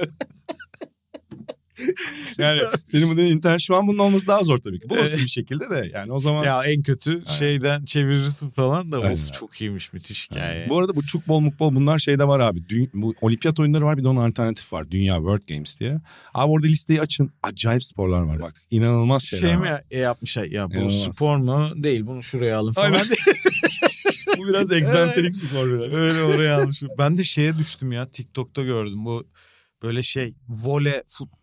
[2.37, 4.89] Yani senin bu internet şu an bunun olması daha zor tabii ki.
[4.89, 6.43] Bulursun bir şekilde de yani o zaman.
[6.43, 7.25] Ya en kötü Aynen.
[7.39, 10.69] şeyden çevirirsin falan da Aynen of çok iyiymiş müthiş hikaye.
[10.69, 12.59] Bu arada bu çukbol mukbol bunlar şeyde var abi.
[12.59, 14.91] Dü- bu olimpiyat oyunları var bir de onun alternatif var.
[14.91, 15.97] Dünya World Games diye.
[16.33, 17.31] Abi orada listeyi açın.
[17.43, 18.53] Acayip sporlar var bak.
[18.71, 19.71] İnanılmaz şeyler şey var.
[19.71, 21.15] mi e, yapmışlar ya bu İnanılmaz.
[21.15, 22.91] spor mu değil bunu şuraya alın falan.
[22.91, 23.05] Aynen.
[24.37, 25.93] bu biraz egzantrik spor biraz.
[25.93, 26.89] Öyle oraya almışım.
[26.97, 29.27] Ben de şeye düştüm ya TikTok'ta gördüm bu
[29.83, 31.37] böyle şey vole futbol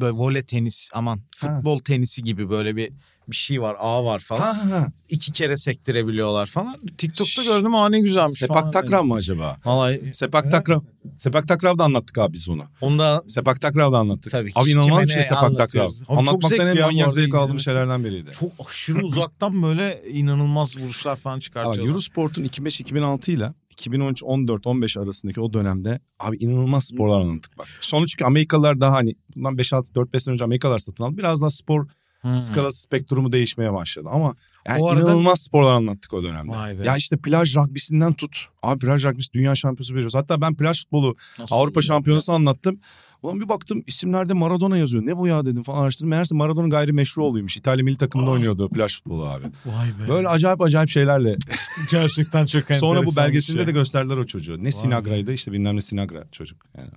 [0.00, 1.22] böyle vole tenis aman Ha.
[1.56, 2.92] futbol tenisi gibi böyle bir
[3.28, 4.40] bir şey var ağ var falan.
[4.54, 4.86] Ha, ha.
[5.08, 6.76] İki kere sektirebiliyorlar falan.
[6.98, 8.60] TikTok'ta gördüm aa ne güzelmiş falan.
[8.60, 9.56] Sepak takrav mı acaba?
[9.64, 10.80] Vallahi Sepak takrav.
[11.18, 12.62] Sepak takravda anlattık abi biz onu.
[12.80, 14.32] onda Sepak takravda anlattık.
[14.32, 14.60] Tabii ki.
[14.60, 15.90] Abi inanılmaz bir şey sepak takrav.
[16.08, 18.30] Abi Anlatmaktan en manyak zevk aldığım şeylerden biriydi.
[18.40, 21.86] çok aşırı uzaktan böyle inanılmaz vuruşlar falan çıkartıyorlar.
[21.90, 27.68] Eurosport'un 2005-2006 ile 2013-14-15 arasındaki o dönemde abi inanılmaz sporlar anlattık bak.
[27.80, 31.16] Sonra çünkü Amerikalılar daha hani bundan 5-6 4-5 sene önce Amerikalılar satın aldı.
[31.16, 31.86] Biraz daha spor
[32.20, 32.36] Hmm.
[32.36, 34.08] skalası spektrumu değişmeye başladı.
[34.12, 34.34] Ama
[34.68, 36.52] yani O arada- inanılmaz sporlar anlattık o dönemde.
[36.52, 36.84] Vay be.
[36.84, 38.46] Ya işte plaj rugby'sinden tut.
[38.62, 40.14] Abi plaj rugby'si dünya şampiyonası veriyoruz.
[40.14, 42.80] Hatta ben plaj futbolu Nasıl Avrupa şampiyonası anlattım.
[43.22, 45.06] Ulan bir baktım isimlerde Maradona yazıyor.
[45.06, 46.08] Ne bu ya dedim falan araştırdım.
[46.08, 47.56] Meğerse Maradona gayrimeşru oluyormuş.
[47.56, 49.44] İtalya milli takımında oynuyordu plaj futbolu abi.
[49.66, 50.08] Vay be.
[50.08, 51.36] Böyle acayip acayip şeylerle.
[51.90, 52.80] gerçekten çok enteresan.
[52.80, 53.66] Sonra bu belgeselinde şey.
[53.66, 54.58] de gösterdiler o çocuğu.
[54.58, 54.72] Ne be.
[54.72, 56.66] Sinagra'ydı işte bilmem ne Sinagra çocuk.
[56.78, 56.90] Yani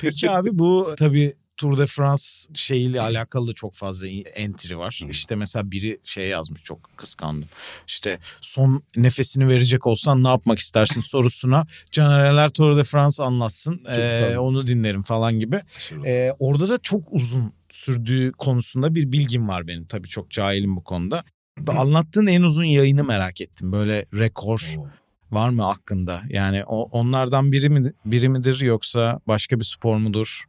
[0.00, 5.00] Peki abi bu tabii Tour de France şeyiyle alakalı da çok fazla entry var.
[5.04, 5.10] Hı.
[5.10, 7.48] İşte mesela biri şey yazmış çok kıskandım.
[7.86, 13.84] İşte son nefesini verecek olsan ne yapmak istersin sorusuna Canereler Tour de France anlatsın.
[13.88, 15.60] Ee, onu dinlerim falan gibi.
[16.04, 19.84] Ee, orada da çok uzun sürdüğü konusunda bir bilgim var benim.
[19.84, 21.24] Tabii çok cahilim bu konuda.
[21.66, 23.72] Anlattığın en uzun yayını merak ettim.
[23.72, 24.76] Böyle rekor
[25.30, 26.22] var mı hakkında?
[26.28, 30.44] Yani o, onlardan biri mi biri midir yoksa başka bir spor mudur?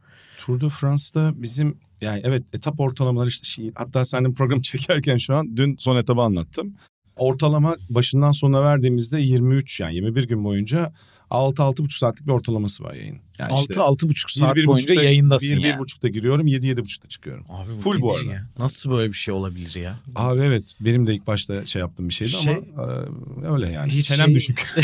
[0.46, 5.34] Tour de France'da bizim yani evet etap ortalamaları işte şey, hatta senin programı çekerken şu
[5.36, 6.74] an dün son etabı anlattım.
[7.16, 10.92] Ortalama başından sonuna verdiğimizde 23 yani 21 gün boyunca
[11.30, 13.18] 6-6,5 saatlik bir ortalaması var yayın.
[13.38, 15.74] Yani işte 6-6,5 saat bir- bir boyunca buçukta- yayındasın bir, yani.
[15.74, 17.44] bir buçukta giriyorum 7-7,5'ta çıkıyorum.
[17.48, 18.32] Abi Full bu arada.
[18.32, 18.46] ya?
[18.58, 19.96] Nasıl böyle bir şey olabilir ya?
[20.14, 22.92] Abi evet benim de ilk başta şey yaptığım bir şeydi Şey- ama
[23.46, 23.92] e, öyle yani.
[23.92, 24.66] Hiç Çenem şey- düşük.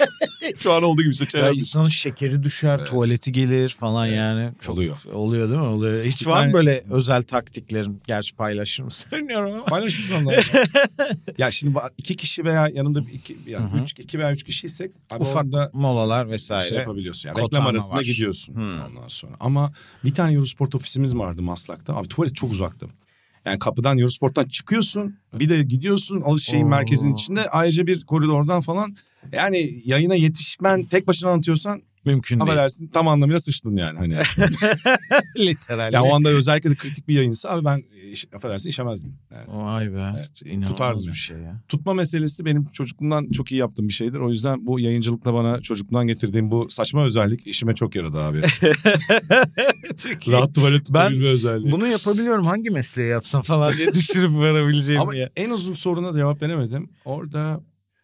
[0.58, 4.50] şu an olduğu gibi işte Ya insanın şekeri düşer, tuvaleti gelir falan yani.
[4.60, 4.96] Çok Oluyor.
[5.12, 5.66] Oluyor değil mi?
[5.66, 6.04] Oluyor.
[6.04, 8.02] Hiç Bir var mı böyle özel taktiklerin?
[8.06, 9.12] Gerçi paylaşır mısın?
[9.16, 9.64] Bilmiyorum ama.
[9.64, 10.52] Paylaşmış onlar.
[11.38, 15.22] ya şimdi iki kişi veya yanımda bir iki, yani üç, iki veya üç kişiysek abi
[15.22, 16.68] Ufak orada molalar vesaire.
[16.68, 17.28] şey yapabiliyorsun.
[17.28, 18.02] Yani reklam arasına var.
[18.02, 18.80] gidiyorsun Hmm.
[18.80, 19.32] ondan sonra.
[19.40, 19.72] Ama
[20.04, 21.96] bir tane Eurosport ofisimiz vardı Maslak'ta.
[21.96, 22.86] Abi tuvalet çok uzaktı.
[23.46, 25.16] Yani kapıdan Eurosport'tan çıkıyorsun.
[25.34, 26.68] Bir de gidiyorsun alışverişin Oo.
[26.68, 27.50] merkezinin içinde.
[27.50, 28.96] Ayrıca bir koridordan falan.
[29.32, 32.50] Yani yayına yetişmen tek başına anlatıyorsan Mümkün değil.
[32.50, 33.98] affedersin tam anlamıyla sıçtın yani.
[33.98, 34.14] Hani.
[35.38, 35.92] Literal.
[35.92, 39.18] ya o anda özellikle de kritik bir yayınsa abi ben iş, affedersin işemezdim.
[39.34, 39.44] Yani.
[39.64, 40.12] Vay be.
[40.16, 41.62] Evet, tutardım bir şey ya.
[41.68, 44.18] Tutma meselesi benim çocukluğumdan çok iyi yaptığım bir şeydir.
[44.18, 48.40] O yüzden bu yayıncılıkla bana çocukluğumdan getirdiğim bu saçma özellik işime çok yaradı abi.
[49.96, 50.32] Çok iyi.
[50.32, 51.72] Rahat tuvalet tutabilme özelliği.
[51.72, 55.30] Bunu yapabiliyorum hangi mesleği yapsam falan diye düşünüp varabileceğim Ama ya.
[55.36, 56.90] en uzun soruna cevap veremedim.
[57.04, 57.60] Orada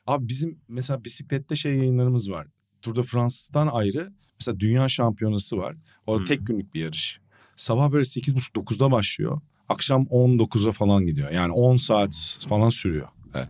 [0.07, 2.47] abi bizim mesela bisiklette şey yayınlarımız var.
[2.83, 5.77] Tour de France'dan ayrı mesela dünya şampiyonası var.
[6.07, 6.25] O Hmm.
[6.25, 7.21] tek günlük bir yarış.
[7.57, 9.41] Sabah böyle 8.30-9'da başlıyor.
[9.69, 11.31] Akşam 19'a falan gidiyor.
[11.31, 13.07] Yani 10 saat falan sürüyor.
[13.35, 13.49] Evet.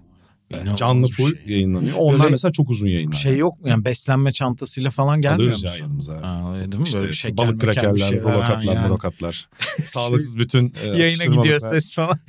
[0.76, 1.54] Canlı full şey.
[1.54, 1.96] yayınlanıyor.
[1.98, 3.16] Onlar Böyle mesela çok uzun yayınlar.
[3.16, 5.82] Şey yok mu yani beslenme çantasıyla falan gelmiyor Alıyoruz ya musun?
[5.84, 6.22] yanımıza.
[6.22, 6.84] Ha, öyle değil mi?
[6.86, 8.20] İşte Böyle bir şey balık krakerler, şey.
[8.20, 8.88] rolokatlar, yani.
[8.88, 9.48] morokatlar.
[9.84, 12.18] Sağlıksız bütün e, Yayına gidiyor ses falan.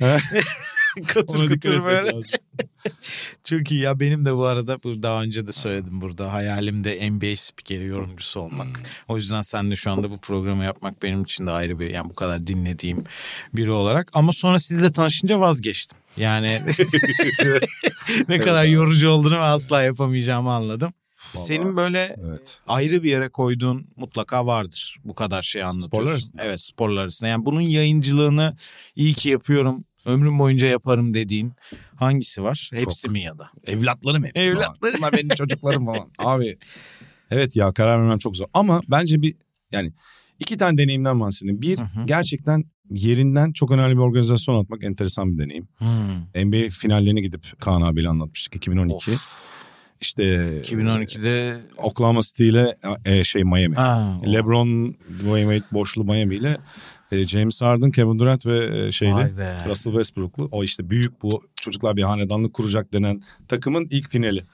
[1.06, 2.12] Kıtır etmek böyle.
[3.44, 7.36] Çok iyi ya benim de bu arada bu daha önce de söyledim burada hayalimde NBA
[7.36, 8.78] spikeri yorumcusu olmak.
[8.78, 8.84] Hmm.
[9.08, 12.14] O yüzden seninle şu anda bu programı yapmak benim için de ayrı bir yani bu
[12.14, 13.04] kadar dinlediğim
[13.54, 14.10] biri olarak.
[14.14, 15.98] Ama sonra sizle tanışınca vazgeçtim.
[16.16, 16.58] Yani
[18.28, 20.92] ne kadar yorucu olduğunu ve asla yapamayacağımı anladım.
[21.34, 22.58] Vallahi, Senin böyle Evet.
[22.66, 24.96] ayrı bir yere koyduğun mutlaka vardır.
[25.04, 25.88] Bu kadar şey anlatıyorsun.
[25.88, 26.42] Sporlar arasında.
[26.44, 27.30] Evet sporlar arasında.
[27.30, 28.56] Yani bunun yayıncılığını
[28.96, 29.84] iyi ki yapıyorum.
[30.04, 31.52] Ömrüm boyunca yaparım dediğin
[31.96, 32.70] hangisi var?
[32.74, 33.50] Hepsi mi ya da?
[33.66, 34.38] Evlatlarım hep.
[34.38, 34.98] Evlatlarım.
[34.98, 36.10] Bunlar benim çocuklarım falan.
[36.18, 36.58] Abi
[37.30, 38.46] evet ya karar vermem çok zor.
[38.54, 39.34] Ama bence bir
[39.72, 39.92] yani
[40.38, 41.62] iki tane deneyimden bahsedeyim.
[41.62, 42.06] Bir Hı hı.
[42.06, 45.68] gerçekten yerinden çok önemli bir organizasyon atmak enteresan bir deneyim.
[45.78, 46.46] Hmm.
[46.50, 48.94] NBA finallerine gidip Kaan abiyle anlatmıştık 2012.
[49.12, 49.44] Of.
[50.00, 50.22] İşte
[50.62, 53.74] 2012'de Oklahoma City ile e, şey Miami.
[53.74, 56.56] ha, o- LeBron, Dwayne Wade boşlu Miami ile
[57.20, 58.88] e, James Harden, Kevin Durant ve e.
[59.68, 60.48] Russell Westbrook'lu.
[60.52, 64.44] O işte büyük bu çocuklar bir hanedanlık kuracak denen takımın ilk finali.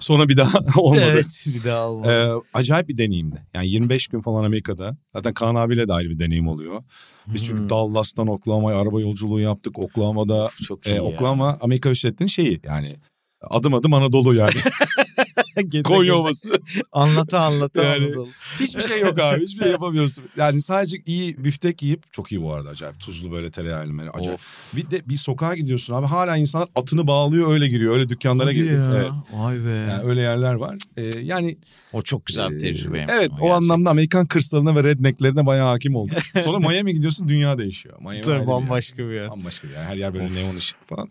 [0.00, 1.04] Sonra bir daha olmadı.
[1.04, 2.08] Evet bir daha olmadı.
[2.10, 3.42] Ee, acayip bir deneyimdi.
[3.54, 4.96] Yani 25 gün falan Amerika'da.
[5.12, 6.82] Zaten Kaan abiyle de ayrı bir deneyim oluyor.
[7.26, 7.68] Biz çünkü Hmm.
[7.70, 9.78] Dallas'tan Oklahoma'ya araba yolculuğu yaptık.
[9.78, 11.02] Oklahoma'da Of, çok iyi e, ya.
[11.02, 12.96] Oklahoma Amerika Üstlettiğinin şeyi yani
[13.40, 14.54] adım adım Anadolu yani.
[15.68, 16.12] Geze Konya geze.
[16.14, 16.50] Ovası.
[16.92, 18.28] Anlata anlata Yani- Anadolu.
[18.60, 19.42] Hiçbir şey yok abi.
[19.44, 20.24] Hiçbir şey yapamıyorsun.
[20.36, 23.00] Yani sadece iyi biftek yiyip çok iyi bu arada acayip.
[23.00, 24.34] Tuzlu böyle tereyağlı böyle acayip.
[24.34, 24.76] Of.
[24.76, 26.06] Bir de bir sokağa gidiyorsun abi.
[26.06, 27.92] Hala insanlar atını bağlıyor öyle giriyor.
[27.94, 28.94] Öyle dükkanlara Hadi giriyor.
[28.94, 29.00] ya.
[29.00, 29.10] Evet.
[29.32, 29.68] Vay be.
[29.68, 30.76] Yani öyle yerler var.
[30.96, 31.58] Ee, yani
[31.92, 33.06] o çok güzel bir tecrübe.
[33.10, 36.16] Evet o anlamda Amerikan kırsalına ve rednecklerine bayağı hakim oldum.
[36.40, 37.98] Sonra Miami gidiyorsun dünya değişiyor.
[38.00, 38.46] Miami Tabii yer.
[38.46, 39.30] bambaşka bir yer.
[39.30, 39.84] Bambaşka bir yer.
[39.84, 40.34] Her yer böyle Of.
[40.36, 41.08] neon ışık falan.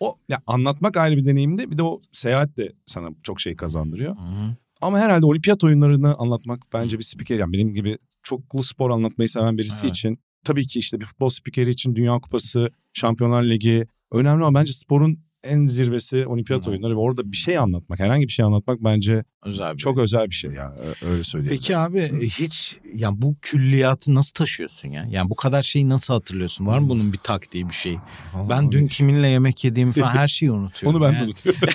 [0.00, 1.70] O ya anlatmak ayrı bir deneyimdi.
[1.70, 4.16] Bir de o seyahat de sana çok şey kazandırıyor.
[4.16, 4.56] Hı-hı.
[4.80, 9.58] Ama herhalde olimpiyat oyunlarını anlatmak bence bir spiker yani benim gibi çoklu spor anlatmayı seven
[9.58, 9.96] birisi Evet.
[9.96, 14.72] için tabii ki işte bir futbol spikeri için Dünya Kupası, Şampiyonlar Ligi önemli ama bence
[14.72, 16.70] sporun en zirvesi olimpiyat Hı.
[16.70, 20.30] oyunları ve orada bir şey anlatmak, herhangi bir şey anlatmak bence Özel bir çok özel
[20.30, 20.74] bir şey ya.
[21.02, 21.56] Öyle söyleyeyim.
[21.56, 25.06] Peki abi hiç ya bu külliyatı nasıl taşıyorsun ya?
[25.10, 26.66] Yani bu kadar şeyi nasıl hatırlıyorsun?
[26.66, 27.98] Var mı bunun bir taktiği bir şey?
[28.34, 30.96] Vallahi Ben dün kiminle yemek yediğimi falan her şeyi unutuyorum.
[30.96, 31.24] onu ben de yani.
[31.24, 31.60] unutuyorum.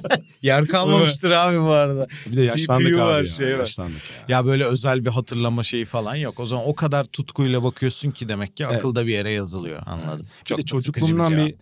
[0.42, 2.06] Yer kalmamıştır abi bu arada.
[2.26, 3.26] bir de yaşlandık CPU abi var, ya.
[3.26, 3.58] şey var.
[3.58, 4.36] Yaşlandık ya.
[4.36, 6.40] Ya böyle özel bir hatırlama şeyi falan yok.
[6.40, 8.76] O zaman o kadar tutkuyla bakıyorsun ki demek ki Evet.
[8.78, 9.82] akılda bir yere yazılıyor.
[9.86, 10.26] Anladım.
[10.50, 11.54] de da sıkıcı çocukluğumdan bir-.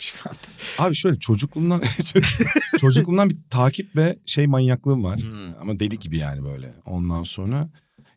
[0.79, 1.83] Abi şöyle çocukluğumdan
[2.81, 5.21] çocukluğumdan bir takip ve şey manyaklığım var.
[5.21, 5.61] Hmm.
[5.61, 6.75] Ama deli gibi yani böyle.
[6.87, 7.69] Ondan sonra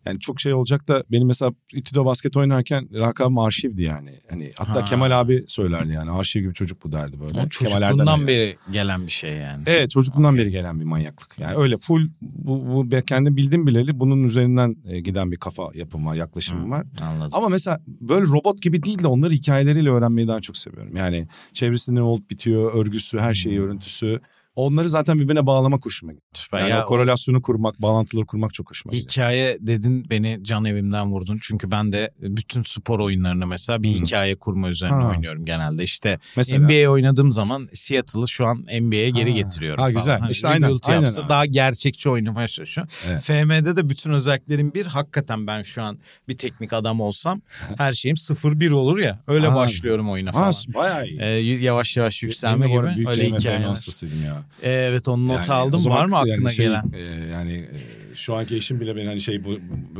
[0.05, 4.09] yani çok şey olacak da benim mesela İTÜ'de basket oynarken lakabım arşivdi yani.
[4.29, 4.85] Hani hatta Ha.
[4.85, 7.39] Kemal abi söylerdi yani arşiv gibi çocuk bu derdi böyle.
[7.41, 8.27] O çocukluğundan yani.
[8.27, 9.63] beri gelen bir şey yani.
[9.67, 11.39] Evet çocukluğumdan beri gelen bir manyaklık.
[11.39, 15.69] Yani öyle full bu, bu ben kendi bildim bileli bunun üzerinden e, giden bir kafa
[15.73, 16.69] yapım var, yaklaşımım Hı.
[16.71, 16.85] var.
[17.01, 17.31] Anladım.
[17.33, 20.95] Ama mesela böyle robot gibi değil de onları hikayeleriyle öğrenmeyi daha çok seviyorum.
[20.95, 23.65] Yani çevresinde ne olup bitiyor, örgüsü, her şeyi, Hmm.
[23.65, 24.21] örüntüsü.
[24.55, 26.25] Onları zaten birbirine bağlamak hoşuma gidiyor.
[26.33, 26.59] Süper.
[26.59, 29.09] Yani ya o korelasyonu kurmak, bağlantıları kurmak çok hoşuma gidiyor.
[29.11, 31.39] Hikaye dedin beni can evimden vurdun.
[31.41, 33.93] Çünkü ben de bütün spor oyunlarını mesela bir Hı.
[34.03, 35.09] hikaye kurma üzerine Ha.
[35.09, 35.83] oynuyorum genelde.
[35.83, 36.59] İşte Mesela.
[36.67, 39.35] NBA oynadığım zaman Seattle'ı şu an NBA'ye geri Ha.
[39.37, 39.95] getiriyorum Ha, falan.
[39.95, 40.19] güzel.
[40.19, 41.29] Hani İşte aynen, aynen yapsa abi.
[41.29, 42.93] Daha gerçekçi oynamaya çalışıyorum.
[43.07, 43.21] Evet.
[43.21, 44.85] FM'de de bütün özelliklerin bir.
[44.85, 47.41] Hakikaten ben şu an bir teknik adam olsam
[47.77, 49.19] her şeyim 0-1 olur ya.
[49.27, 49.55] Öyle Ha.
[49.55, 50.43] başlıyorum oyuna falan.
[50.45, 51.19] Ha, bayağı iyi.
[51.21, 51.25] Ee,
[51.63, 53.61] yavaş yavaş yükselme gibi öyle hikayeler.
[53.61, 54.40] hastasıyım ya.
[54.63, 55.85] Evet onu not Yani o aldım.
[55.85, 56.83] Var mı yani aklına şey, gelen?
[56.93, 59.57] e, yani e, şu anki eşim bile beni hani şey bu,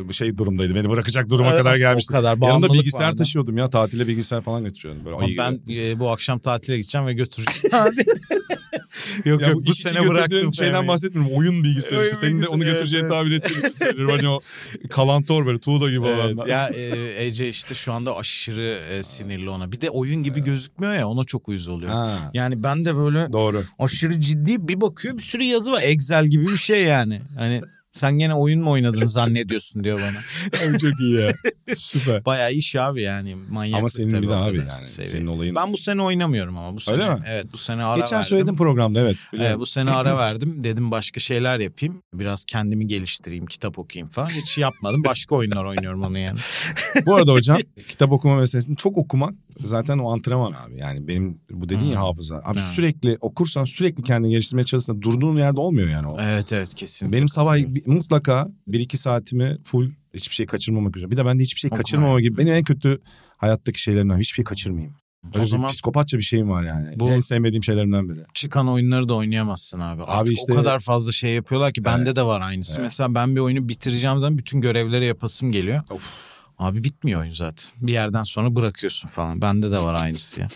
[0.07, 0.75] bu- şey durumdaydı.
[0.75, 2.13] Beni bırakacak duruma Evet, kadar o gelmişti.
[2.13, 3.17] kadar Yanında bilgisayar vardı.
[3.17, 3.69] taşıyordum ya.
[3.69, 5.05] Tatile bilgisayar falan götürüyordum.
[5.05, 7.75] Böyle Ama ayı ben e, bu akşam tatile gideceğim ve götüreceğim.
[9.25, 10.53] Yok Ya yok bu, sene bıraktım.
[10.53, 11.35] şeyden bahsetmiyorum.
[11.35, 12.15] Oyun bilgisayarı işte.
[12.15, 13.13] Senin de onu evet, götüreceğini evet.
[13.13, 14.15] tahmin ettiğim için söylüyorum.
[14.15, 14.39] Hani o
[14.89, 16.47] kalantor böyle tuğla gibi Evet, olanlar.
[16.47, 19.71] ya e, Ece işte şu anda aşırı e, sinirli ona.
[19.71, 21.91] Bir de oyun gibi gözükmüyor ya ona çok uyuz oluyor.
[21.91, 23.63] Ha, Yani ben de böyle doğru.
[23.79, 25.81] aşırı ciddi bir bakıyor bir sürü yazı var.
[25.85, 27.21] Excel gibi bir şey yani.
[27.37, 30.69] Hani sen gene oyun mu oynadın zannediyorsun diyor bana.
[30.69, 31.33] Abi çok iyi ya.
[31.75, 32.25] Süper.
[32.25, 33.79] Bayağı iş abi yani manyak.
[33.79, 34.87] Ama senin bir de abi yani.
[34.87, 35.55] Senin olayın.
[35.55, 36.95] Ben bu sene oynamıyorum ama bu sene.
[36.95, 37.19] Öyle mi?
[37.27, 38.29] Evet bu sene ara Geçen verdim.
[38.29, 39.15] söyledim programda evet.
[39.23, 39.59] Evet, biliyorum.
[39.61, 40.63] bu sene ara verdim.
[40.63, 42.01] Dedim başka şeyler yapayım.
[42.13, 44.27] Biraz kendimi geliştireyim, kitap okuyayım falan.
[44.29, 45.03] Hiç yapmadım.
[45.05, 46.39] Başka oyunlar oynuyorum onu yani.
[47.05, 50.79] Bu arada hocam kitap okuma meselesini çok okumak zaten o antrenman abi.
[50.79, 52.05] Yani benim bu dediğin ya Hmm.
[52.07, 52.35] hafıza.
[52.45, 52.65] Abi Ha.
[52.65, 56.17] sürekli okursan sürekli kendini geliştirmeye çalışırsan durduğun yerde olmuyor yani o.
[56.21, 57.11] Evet evet kesin.
[57.11, 61.11] Benim sabah bir- mutlaka 1-2 saatimi full hiçbir şey kaçırmamak üzere.
[61.11, 62.37] Bir de bende hiçbir şey Okuma kaçırmama gibi.
[62.37, 62.99] Benim en kötü
[63.37, 64.95] hayattaki şeylerimden hiçbir şey kaçırmayayım.
[65.25, 66.87] Öyle o bir zaman psikopatça bir şeyim var yani.
[66.99, 68.19] Bu- En sevmediğim şeylerimden biri.
[68.33, 70.03] çıkan oyunları da oynayamazsın abi.
[70.03, 72.15] Artık Abi işte- o kadar fazla şey yapıyorlar ki bende Evet.
[72.15, 72.73] de var aynısı.
[72.73, 72.83] Evet.
[72.83, 75.81] Mesela ben bir oyunu bitireceğim zaman bütün görevleri yapasım geliyor.
[75.89, 76.17] Of.
[76.61, 77.69] Abi bitmiyor oyun zaten.
[77.77, 79.41] Bir yerden sonra bırakıyorsun falan.
[79.41, 80.47] Bende de var aynısı ya.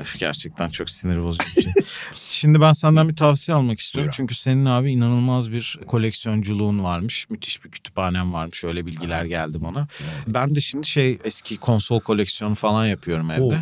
[0.00, 1.72] Öf, gerçekten çok sinir bozucu bir şey.
[2.12, 4.06] Şimdi ben senden bir tavsiye almak istiyorum.
[4.08, 4.16] Buyur.
[4.16, 7.30] Çünkü senin abi inanılmaz bir koleksiyonculuğun varmış.
[7.30, 8.64] Müthiş bir kütüphanen varmış.
[8.64, 9.88] Öyle bilgiler geldi bana.
[10.26, 13.42] Ben de şimdi şey eski konsol koleksiyonu falan yapıyorum evde.
[13.42, 13.54] Oo.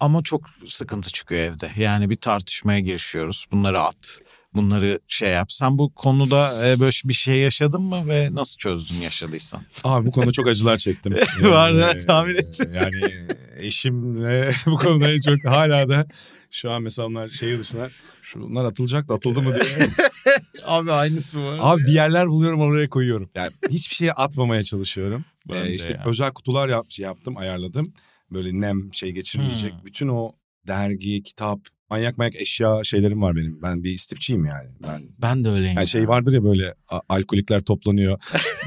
[0.00, 1.70] Ama çok sıkıntı çıkıyor evde.
[1.76, 3.46] Yani bir tartışmaya girişiyoruz.
[3.52, 4.18] Bunları at.
[4.54, 5.52] Bunları şey yap.
[5.52, 9.62] Sen bu konuda e, böyle bir şey yaşadın mı ve nasıl çözdün yaşadıysan?
[9.84, 11.14] Abi bu konuda çok acılar çektim.
[11.42, 12.74] Yani, evet, tahmin ettim.
[12.74, 16.06] Yani eşimle bu konuda en çok hala da
[16.50, 17.90] şu an mesela onlar şehir dışına
[18.22, 19.88] şunlar atılacak da atıldı mı diye.
[20.64, 21.58] Abi aynısı var.
[21.62, 23.30] Abi bir yerler buluyorum oraya koyuyorum.
[23.34, 25.24] Yani hiçbir şeye atmamaya çalışıyorum.
[25.48, 26.02] Ben Ee, işte ya.
[26.06, 27.92] özel kutular yap, şey yaptım ayarladım.
[28.30, 29.72] Böyle nem şey geçirmeyecek.
[29.72, 29.84] Hmm.
[29.84, 30.32] Bütün o
[30.66, 31.58] dergi, kitap,
[31.92, 33.62] manyak manyak eşya şeylerim var benim.
[33.62, 34.68] Ben bir istifçiyim yani.
[34.82, 35.76] Ben Ben de öyleyim.
[35.76, 38.18] yani şey vardır ya böyle a- alkolikler toplanıyor.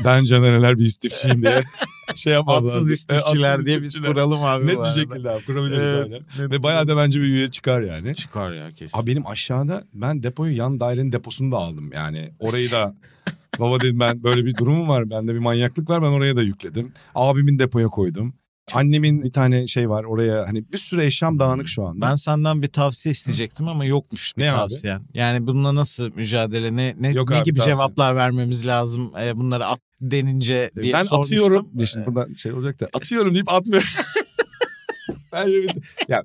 [0.06, 1.62] ben canereler bir istifçiyim diye.
[2.16, 4.68] Şey yapmam Atsız istifçiler Atsız diye biz kuralım abi.
[4.68, 6.20] Net bir şekilde abi kurabiliriz Evet, aynen.
[6.46, 8.16] net Ve bayağı da bence bir üye çıkar yani.
[8.16, 8.98] Çıkar ya kesin.
[9.00, 11.92] Abi benim aşağıda ben depoyu yan dairenin deposunu da aldım.
[11.94, 12.96] Yani orayı da
[13.60, 15.10] baba dedim ben böyle bir durumum var.
[15.10, 16.92] Bende bir manyaklık var ben oraya da yükledim.
[17.16, 18.34] Abimin depoya koydum.
[18.74, 22.02] Annemin bir tane şey var oraya hani bir sürü eşyam dağınık şu an.
[22.02, 24.58] Ben senden bir tavsiye isteyecektim ama yokmuş bir Ne abi?
[24.58, 25.02] tavsiyen.
[25.14, 27.76] Yani bununla nasıl mücadele ne ne, Yok ne abi, gibi tavsiye.
[27.76, 31.38] cevaplar vermemiz lazım e, bunları at denince diye ben sormuştum.
[31.38, 31.70] atıyorum.
[31.80, 33.90] E, Şimdi buradan şey olacak da atıyorum deyip atmıyorum.
[35.34, 35.48] ben
[36.08, 36.24] ya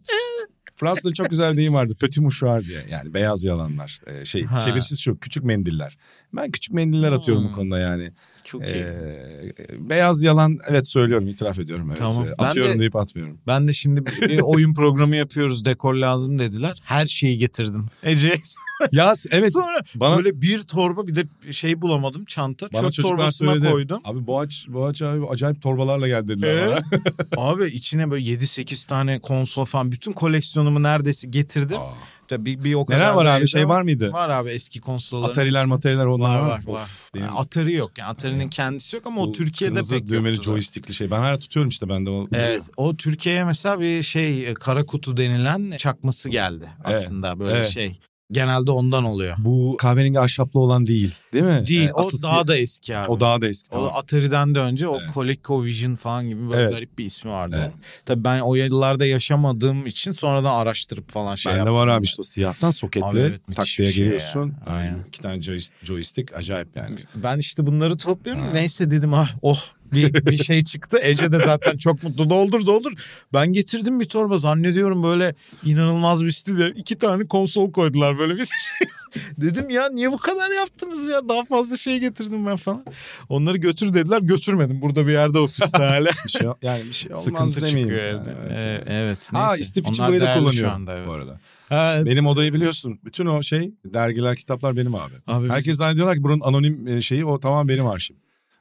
[0.77, 1.95] Fransa'da çok güzel bir deyim vardı.
[2.01, 2.81] Petit mouchoir diye.
[2.91, 4.01] Yani beyaz yalanlar.
[4.07, 4.61] Ee, şey Ha.
[4.61, 5.97] çevirisiz şu küçük mendiller.
[6.33, 7.55] Ben küçük mendiller atıyorum bu Hmm.
[7.55, 8.13] konuda yani.
[8.51, 8.69] Çok iyi.
[8.75, 9.55] Ee,
[9.89, 11.87] beyaz yalan evet söylüyorum itiraf ediyorum.
[11.89, 11.99] Evet.
[11.99, 12.25] Tamam.
[12.27, 13.39] Ee, Ben Atıyorum de- deyip atmıyorum.
[13.47, 16.81] Ben de şimdi bir, oyun programı yapıyoruz dekor lazım dediler.
[16.85, 17.87] Her şeyi getirdim.
[18.03, 18.35] Ece
[18.93, 22.69] ya evet sonra bana böyle bir torba bir de şey bulamadım çanta.
[22.75, 23.71] bana Çöp torbasına söyledi.
[23.71, 24.01] koydum.
[24.05, 26.83] Abi Boğaç, Boğaç abi acayip torbalarla geldi dediler Evet.
[27.37, 31.77] Abi içine böyle 7-8 tane konsol falan bütün koleksiyonumu neredeyse getirdim.
[31.77, 31.85] bana.
[31.87, 31.95] Aa,
[32.39, 34.13] Bir, bir o kadar Neler var abi şey var mıydı?
[34.13, 35.31] Var abi eski konsolların.
[35.31, 36.63] Atari'ler materiler onlar var var.
[36.67, 36.83] var.
[36.83, 37.99] Of, benim Yani Atari yok.
[37.99, 40.51] Yani Atari'nin kendisi yok ama o bu Türkiye'de kırmızı pek düğmeli yoktu.
[40.51, 40.55] da.
[40.55, 41.11] joystickli şey.
[41.11, 42.29] Ben hala tutuyorum işte bende o.
[42.33, 47.69] Evet, o Türkiye'ye mesela bir şey kara kutu denilen çakması geldi aslında böyle evet.
[47.69, 48.01] şey.
[48.33, 49.35] Genelde ondan oluyor.
[49.39, 51.67] Bu kahverengi ahşaplı olan değil değil mi?
[51.67, 53.11] Değil, Ee, o asıl daha da eski abi.
[53.11, 53.69] O daha da eski.
[53.71, 53.91] O Tamam.
[53.95, 55.11] Atari'den de önce o Evet.
[55.15, 56.73] ColecoVision falan gibi böyle Evet.
[56.73, 57.57] garip bir ismi vardı.
[57.61, 57.73] Evet.
[58.07, 61.75] Tabii ben o yıllarda yaşamadığım için sonradan araştırıp falan şey Bende yaptım.
[61.75, 64.47] var abi işte o siyahtan soketli Abi evet, bir şey giriyorsun.
[64.67, 64.73] ya.
[64.75, 65.05] Aynen.
[65.09, 66.97] İki tane joystick, joystick acayip yani.
[67.15, 68.43] Ben işte bunları topluyorum.
[68.43, 68.49] Ha.
[68.53, 69.61] Neyse dedim ah oh
[69.93, 70.99] bir, bir şey çıktı.
[71.03, 72.31] Ece de zaten çok mutlu.
[72.31, 72.93] Doldur doldur.
[73.33, 74.39] Ben getirdim bir torba.
[74.39, 76.67] Zannediyorum böyle inanılmaz bir stüdyo.
[76.67, 78.89] İki tane konsol koydular böyle bir şey.
[79.41, 81.29] dedim ya niye bu kadar yaptınız ya?
[81.29, 82.85] Daha fazla şey getirdim ben falan.
[83.29, 84.21] Onları götür dediler.
[84.21, 84.83] Götürmedim.
[84.83, 86.11] Burada bir yerde ofiste hala.
[86.25, 88.61] Bir şey yani bir şey olmaz Sıkıntı çıkıyor yani, evet.
[88.61, 88.83] Evet.
[88.87, 89.61] evet Ha neyse.
[89.63, 91.09] istif için Onlar burayı da değerli kullanıyor şu anda, evet.
[91.09, 91.41] bu arada.
[91.71, 92.07] Evet.
[92.07, 93.01] Benim odayı biliyorsun.
[93.05, 95.13] Bütün o şey dergiler, kitaplar benim abi.
[95.27, 98.15] Abi biz- Herkes zannediyorlar ki bunun anonim e, şeyi o tamam benim arşiv.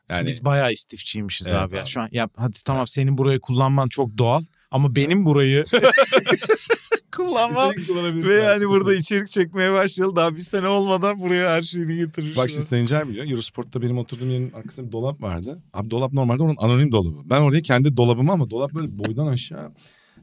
[0.09, 1.75] Yani Biz bayağı istifçiymişiz Evet abi.
[1.75, 1.81] ya.
[1.81, 1.89] abi.
[1.89, 5.65] Şu an ya hadi tamam senin burayı kullanman çok doğal ama benim burayı
[7.15, 7.71] kullanmam
[8.27, 10.15] ve yani burada içerik çekmeye başladı.
[10.15, 12.37] Daha bir sene olmadan buraya her şeyini getirmiş.
[12.37, 13.25] Bak şimdi Sencer biliyor.
[13.29, 15.61] Eurosport'ta benim oturduğum yerin arkasında bir dolap vardı.
[15.73, 17.17] Abi dolap normalde onun anonim dolabı.
[17.29, 19.71] Ben oraya kendi dolabımı ama dolap böyle boydan aşağı.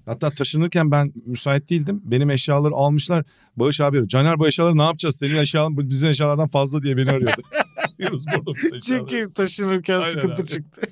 [0.06, 2.02] Hatta taşınırken ben müsait değildim.
[2.04, 3.24] Benim eşyaları almışlar.
[3.56, 4.08] Bağış abi arıyor.
[4.08, 5.16] Caner bu eşyaları ne yapacağız?
[5.16, 7.42] Senin eşyaların bizim eşyalardan fazla diye beni arıyordu.
[8.12, 8.80] Bizim eşyaları.
[8.80, 10.48] Çünkü taşınırken Aynen sıkıntı abi.
[10.48, 10.80] çıktı.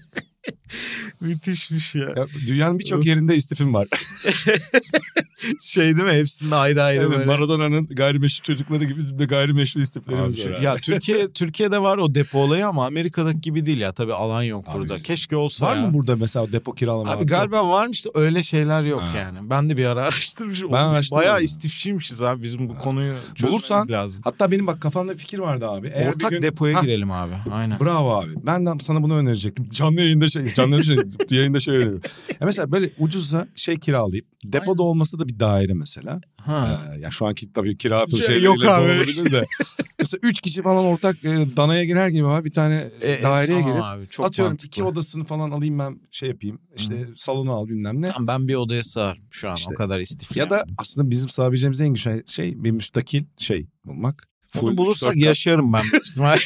[1.21, 2.03] Müthişmiş ya.
[2.17, 3.89] Ya, dünyanın birçok yerinde istifim var.
[5.61, 6.13] Şey değil mi?
[6.13, 7.25] Hepsinde ayrı ayrı Evet, böyle.
[7.25, 10.61] Maradona'nın gayrimeşru çocukları gibi bizim de gayrimeşru istiflerimiz var.
[10.61, 13.93] ya Türkiye Türkiye'de var o depo olayı ama Amerika'daki gibi değil ya.
[13.93, 14.95] Tabii alan yok Abi burada.
[14.97, 15.07] işte.
[15.07, 15.83] Keşke olsa var ya.
[15.87, 17.03] mı burada mesela depo kiralama?
[17.03, 17.27] Abi hakkı?
[17.27, 19.19] galiba varmış da öyle şeyler yok Ha.
[19.19, 19.51] yani.
[19.51, 20.73] Ben de bir ara araştırmışım.
[20.73, 20.95] Ben Olmuş.
[20.97, 21.45] araştırmadım Bayağı ya.
[21.45, 22.43] istifçiymişiz abi.
[22.43, 24.23] Bizim bu konuyu çözmemiz Bulursan- lazım.
[24.25, 25.89] Hatta benim bak kafamda fikir vardı abi.
[25.95, 27.33] Eğer Ortak bir gün- depoya Hah, girelim abi.
[27.53, 27.81] Aynen.
[27.81, 28.31] Bravo abi.
[28.47, 29.69] Ben de sana bunu önerecektim.
[29.71, 30.97] Canlı yayında şey, canlı şey,
[31.31, 32.01] yayında şey öneriyorum.
[32.41, 36.21] Ya mesela böyle ucuza şey kiralayıp depoda olmasa da bir daire mesela.
[36.37, 36.81] Ha.
[36.97, 38.85] Ee, ya şu anki tabii kira Şey, şey yok abi.
[38.85, 39.45] olabilir de.
[39.99, 43.61] mesela üç kişi falan ortak e, danaya girer gibi abi bir tane e, E, daireye
[43.61, 44.67] tamam girip abi, çok atıyorum mantıklı.
[44.67, 46.59] iki odasını falan alayım ben şey yapayım.
[46.77, 48.09] İşte salonu al bilmem ne.
[48.09, 49.55] Tamam, ben bir odaya sığarım şu an.
[49.55, 49.75] İşte.
[49.75, 50.39] o kadar istifli.
[50.39, 54.29] Ya da aslında bizim sığabileceğimiz en güzel şey bir müstakil şey bulmak.
[54.61, 55.83] Onu üç, bulursak yaşarım ben.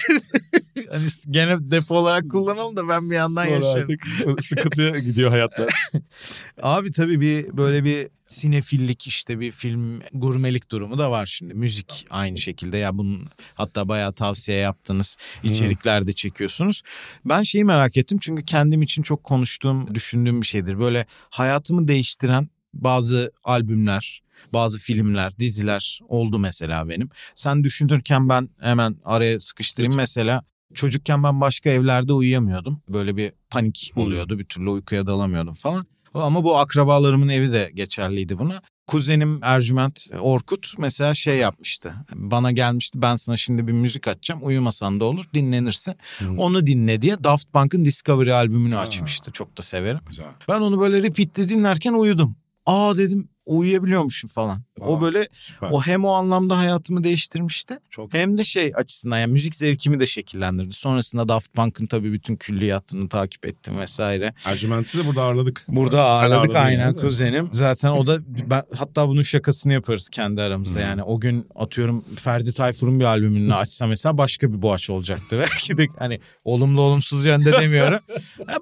[0.90, 3.88] hani gene depo olarak kullanalım da ben bir yandan Sonra yaşarım.
[3.90, 5.90] artık sıkıntıya gidiyor hayatlar.
[6.62, 11.55] Abi tabii bir böyle bir sinefillik işte bir film gurmelik durumu da var şimdi.
[11.55, 15.16] Müzik aynı şekilde ya bunun hatta bayağı tavsiye yaptınız.
[15.42, 16.83] içerikler de çekiyorsunuz.
[17.25, 20.79] Ben şeyi merak ettim çünkü kendim için çok konuştuğum, düşündüğüm bir şeydir.
[20.79, 27.09] Böyle hayatımı değiştiren bazı albümler, bazı filmler, diziler oldu mesela benim.
[27.35, 30.03] Sen düşünürken ben hemen araya sıkıştırayım Lütfen.
[30.03, 30.43] mesela.
[30.75, 32.83] Çocukken ben başka evlerde uyuyamıyordum.
[32.89, 34.03] Böyle bir panik Hmm.
[34.03, 34.39] oluyordu.
[34.39, 35.87] Bir türlü uykuya dalamıyordum falan.
[36.15, 38.63] Ama bu akrabalarımın evi de geçerliydi buna.
[38.87, 41.95] Kuzenim Ercüment Orkut mesela şey yapmıştı.
[42.15, 44.41] Bana gelmişti ben sana şimdi bir müzik açacağım.
[44.45, 45.95] Uyumasan da olur dinlenirsin.
[46.19, 46.39] Hmm.
[46.39, 48.81] Onu dinle diye Daft Punk'ın Discovery albümünü Ha.
[48.81, 49.33] açmıştı.
[49.33, 50.01] Çok da severim.
[50.09, 50.25] Güzel.
[50.49, 52.37] Ben onu böyle repeat'te dinlerken uyudum.
[52.67, 54.63] Aa dedim uyuyabiliyormuşum falan.
[54.81, 55.69] O Aa, böyle süper.
[55.71, 57.79] o hem o anlamda hayatımı değiştirmişti.
[57.91, 60.73] Çok Hem de şey açısından yani müzik zevkimi de şekillendirdi.
[60.73, 64.35] Sonrasında Daft Punk'ın tabii bütün külliyatını takip ettim vesaire.
[64.45, 65.65] Ercüment'i de burada ağırladık.
[65.69, 67.49] Burada ağırladık aynen kuzenim.
[67.53, 68.19] Zaten o da
[68.51, 70.81] ben, hatta bunun şakasını yaparız kendi aramızda.
[70.81, 70.83] Hı.
[70.83, 75.39] Yani o gün atıyorum Ferdi Tayfur'un bir albümünü açsa mesela başka bir boğaç olacaktı.
[75.53, 78.01] Belki de hani olumlu olumsuz yönde demiyorum.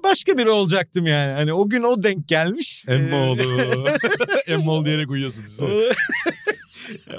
[0.03, 1.31] Başka biri olacaktım yani.
[1.33, 2.85] Hani o gün o denk gelmiş.
[2.87, 3.41] Emmoğlu.
[3.41, 5.43] Ee, Emmoğlu diyerek uyuyorsun.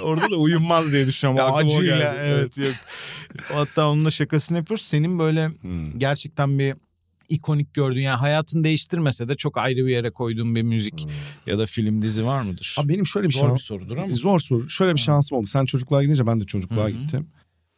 [0.03, 1.39] Orada da uyunmaz diye düşünüyorum.
[1.39, 2.73] Ya acıyla evet yok.
[3.53, 4.85] Hatta onunla şakasını yapıyoruz.
[4.87, 5.99] Senin böyle Hmm.
[5.99, 6.75] gerçekten bir
[7.29, 11.07] ikonik gördüğün yani hayatını değiştirmese de çok ayrı bir yere koyduğun bir müzik
[11.47, 12.75] ya da film dizi var mıdır?
[12.79, 14.15] Abi benim şöyle bir Zor bir sorudur ama.
[14.17, 14.71] Zor soru.
[14.71, 15.47] Şöyle bir şansım oldu.
[15.47, 16.91] Sen çocukluğa gidince ben de çocukluğa hı.
[16.91, 17.27] gittim.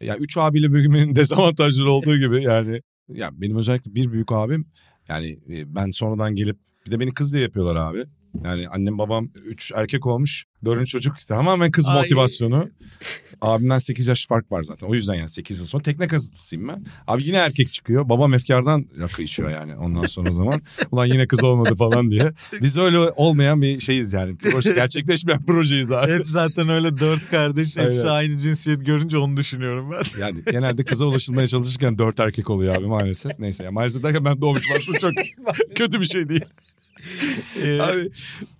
[0.00, 2.82] Ya üç abiyle büyümenin dezavantajları olduğu gibi yani.
[3.08, 4.66] Ya benim özellikle bir büyük abim
[5.08, 8.04] yani e, ben sonradan gelip bir de beni kız diye yapıyorlar abi.
[8.44, 10.44] Yani annem babam üç erkek olmuş.
[10.64, 11.94] Dördüncü çocuk işte tamamen kız Ay.
[11.94, 12.70] motivasyonu.
[13.40, 14.86] Abimden 8 yaş fark var zaten.
[14.86, 16.84] O yüzden yani 8 yıl sonra tekne kazıtısıyım ben.
[17.06, 18.08] Abi yine erkek çıkıyor.
[18.08, 20.62] Babam efkardan rakı içiyor yani ondan sonra o zaman.
[20.90, 22.33] Ulan yine kız olmadı falan diye.
[22.62, 24.37] Biz öyle olmayan bir şeyiz yani.
[24.37, 26.12] Proje, gerçekleşmeyen projeyiz abi.
[26.12, 28.12] Hep zaten öyle dört kardeş hepsi Aynen.
[28.14, 30.20] aynı cinsiyet görünce onu düşünüyorum ben.
[30.20, 33.38] Yani genelde kıza ulaşılmaya çalışırken dört erkek oluyor abi maalesef.
[33.38, 35.12] Neyse ya maalesef derken ben doğmuş aslında çok
[35.74, 36.44] kötü bir şey değil.
[37.65, 38.11] Ee, Abi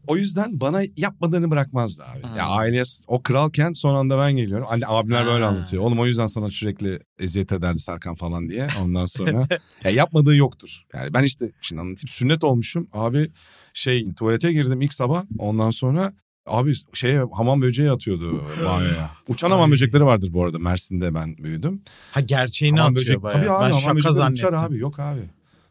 [0.07, 2.23] o yüzden bana yapmadığını bırakmazdı abi.
[2.23, 2.37] Ha.
[2.39, 4.67] Ya aile o kralken son anda ben geliyorum.
[4.71, 5.51] Anne abimler böyle Ha.
[5.51, 5.83] anlatıyor.
[5.83, 8.67] Oğlum o yüzden sana sürekli eziyet ederdi Serkan falan diye.
[8.85, 9.49] Ondan sonra
[9.85, 10.83] ya yapmadığı yoktur.
[10.95, 12.09] Yani ben işte şimdi anlatayım.
[12.09, 12.89] Sünnet olmuşum.
[12.93, 13.31] Abi
[13.75, 15.25] şey tuvalete girdim ilk sabah.
[15.39, 16.13] Ondan sonra
[16.47, 19.11] abi şey hamam böceği atıyordu banyoya.
[19.29, 20.59] Uçan hamam böcekleri vardır bu arada.
[20.59, 21.83] Mersin'de ben büyüdüm.
[22.13, 23.23] ha gerçeğini Hamam atıyor böcek.
[23.23, 23.39] bayağı.
[23.41, 24.49] Tabii abi ben hamam şaka böcekleri zannettim.
[24.55, 24.79] uçar abi.
[24.79, 25.21] Yok abi.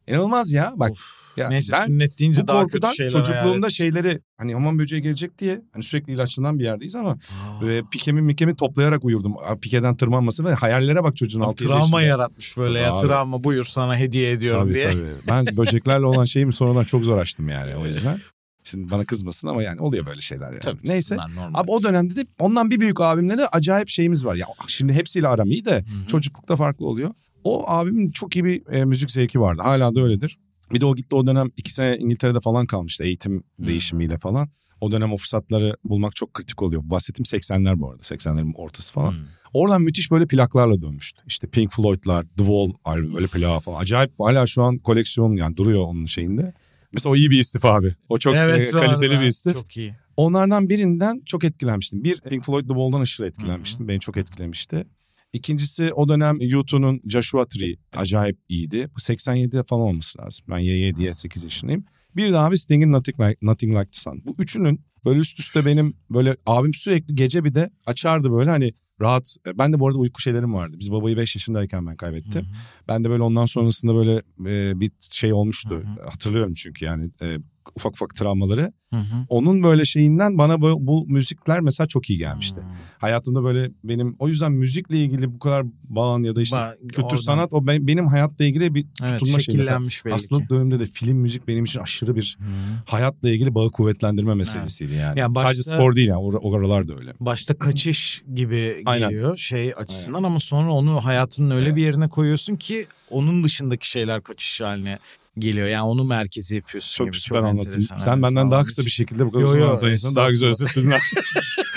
[0.10, 0.74] İnanılmaz ya.
[0.76, 1.20] Bak Of.
[1.38, 5.02] ya Neyse ben sünnet deyince bu daha korkudan kötü şeyler çocukluğumda şeyleri hani hamam böceği
[5.02, 7.18] gelecek diye hani sürekli ilaçlanan bir yerdeyiz ama
[7.62, 9.34] ve pikemi mikemi toplayarak uyurdum.
[9.62, 12.02] Pikeden tırmanması ve hayallere bak çocuğun altı Travma yaşında.
[12.02, 13.02] yaratmış böyle ya abi.
[13.08, 14.90] travma buyur sana hediye ediyorum Tabii diye.
[14.90, 15.00] tabii.
[15.28, 18.20] Ben böceklerle olan şeyimi sonradan çok zor açtım yani o yüzden.
[18.64, 20.60] Şimdi bana kızmasın ama yani oluyor böyle şeyler yani.
[20.60, 21.18] Tabii, Neyse.
[21.54, 24.36] Abi o dönemde de ondan bir büyük abimle de acayip şeyimiz var.
[24.36, 26.08] Ya şimdi hepsiyle aram iyi de Hı hı.
[26.08, 27.10] çocuklukta farklı oluyor.
[27.44, 29.62] O abimin çok iyi bir e, müzik zevki vardı.
[29.62, 30.40] Hala da öyledir.
[30.74, 34.50] Bir de o gitti o dönem iki sene İngiltere'de falan kalmıştı eğitim değişimiyle falan.
[34.82, 36.82] O dönem o fırsatları bulmak çok kritik oluyor.
[36.86, 38.02] Bahsettiğim 80'ler bu arada.
[38.02, 39.12] 80'lerin ortası falan.
[39.12, 39.20] Hmm.
[39.54, 41.22] Oradan müthiş böyle plaklarla dönmüştü.
[41.28, 43.80] İşte Pink Floyd'lar, The Wall albüm böyle plağı falan.
[43.82, 46.54] Acayip hala şu an koleksiyon yani duruyor onun şeyinde.
[46.94, 47.96] Mesela o iyi bir istif abi.
[48.10, 49.22] O çok e, Evet, kaliteli vallahi.
[49.22, 49.54] bir istif.
[49.54, 49.96] Çok iyi.
[50.18, 52.04] Onlardan birinden çok etkilenmiştim.
[52.04, 53.88] Bir Pink Floyd The Wall'dan aşırı etkilenmiştim.
[53.88, 54.86] Beni çok etkilemişti.
[55.34, 58.90] İkincisi o dönem U2'nun Joshua Tree acayip iyiydi.
[58.96, 60.46] Bu 87'de falan olması lazım.
[60.50, 61.86] Ben YY diye 8 yaşındayım.
[62.16, 64.22] Bir de abi Sting'in Nothing Like, Nothing like the Sun.
[64.26, 68.74] Bu üçünün böyle üst üste benim böyle abim sürekli gece bir de açardı böyle hani
[69.02, 69.36] rahat.
[69.56, 70.76] Ben de bu arada uyku şeylerim vardı.
[70.80, 72.46] Biz babayı 5 yaşındayken ben kaybettim.
[72.88, 75.84] Ben de böyle ondan sonrasında böyle e, bir şey olmuştu.
[75.98, 77.38] Hı Hatırlıyorum çünkü yani e,
[77.76, 78.72] ufak ufak travmaları.
[78.94, 79.26] Hı hı.
[79.30, 82.62] Onun böyle şeyinden bana bu, bu müzikler mesela çok iyi gelmişti.
[82.62, 82.68] Hmm.
[82.98, 87.04] Hayatımda böyle benim o yüzden müzikle ilgili bu kadar bağın ya da işte Ba- kültür
[87.04, 89.58] oradan- sanat o ben- benim hayatla ilgili bir Evet tutunma şeyi.
[89.58, 92.50] Mesela hastalık döneminde de film müzik benim için aşırı bir Hı hı.
[92.86, 95.20] hayatla ilgili bağı kuvvetlendirme meselesiydi yani.
[95.20, 97.14] Yani başta- Sadece spor değil yani o, o aralar da öyle.
[97.20, 99.10] Başta kaçış gibi Aynen.
[99.10, 104.22] geliyor şey açısından ama sonra onu hayatının öyle bir yerine koyuyorsun ki onun dışındaki şeyler
[104.24, 105.00] kaçış haline
[105.40, 105.68] geliyor.
[105.68, 107.22] Yani onu merkezi yapıyorsun Çok gibi.
[107.22, 107.70] süper anlattın.
[107.70, 108.00] enteresan.
[108.00, 110.16] Sen Evet, benden daha kısa bir şekilde bu kadar Yo, uzun yo, anlatıyorsun.
[110.16, 110.94] Daha güzel özetledin.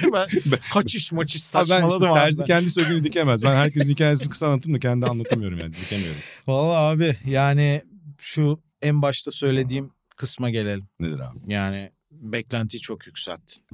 [0.13, 0.27] Ben
[0.73, 2.19] kaçış maçış Abi ben işte saçmaladım abi.
[2.21, 2.47] terzi ben.
[2.47, 3.43] kendi söküğünü dikemez.
[3.45, 6.21] Ben herkesin hikayesini kısa anlatırım da kendi anlatamıyorum yani dikemiyorum.
[6.47, 7.83] Valla abi yani
[8.19, 10.87] şu en başta söylediğim kısma gelelim.
[11.01, 11.39] Nedir abi?
[11.53, 13.65] Yani beklentiyi çok yükselttin.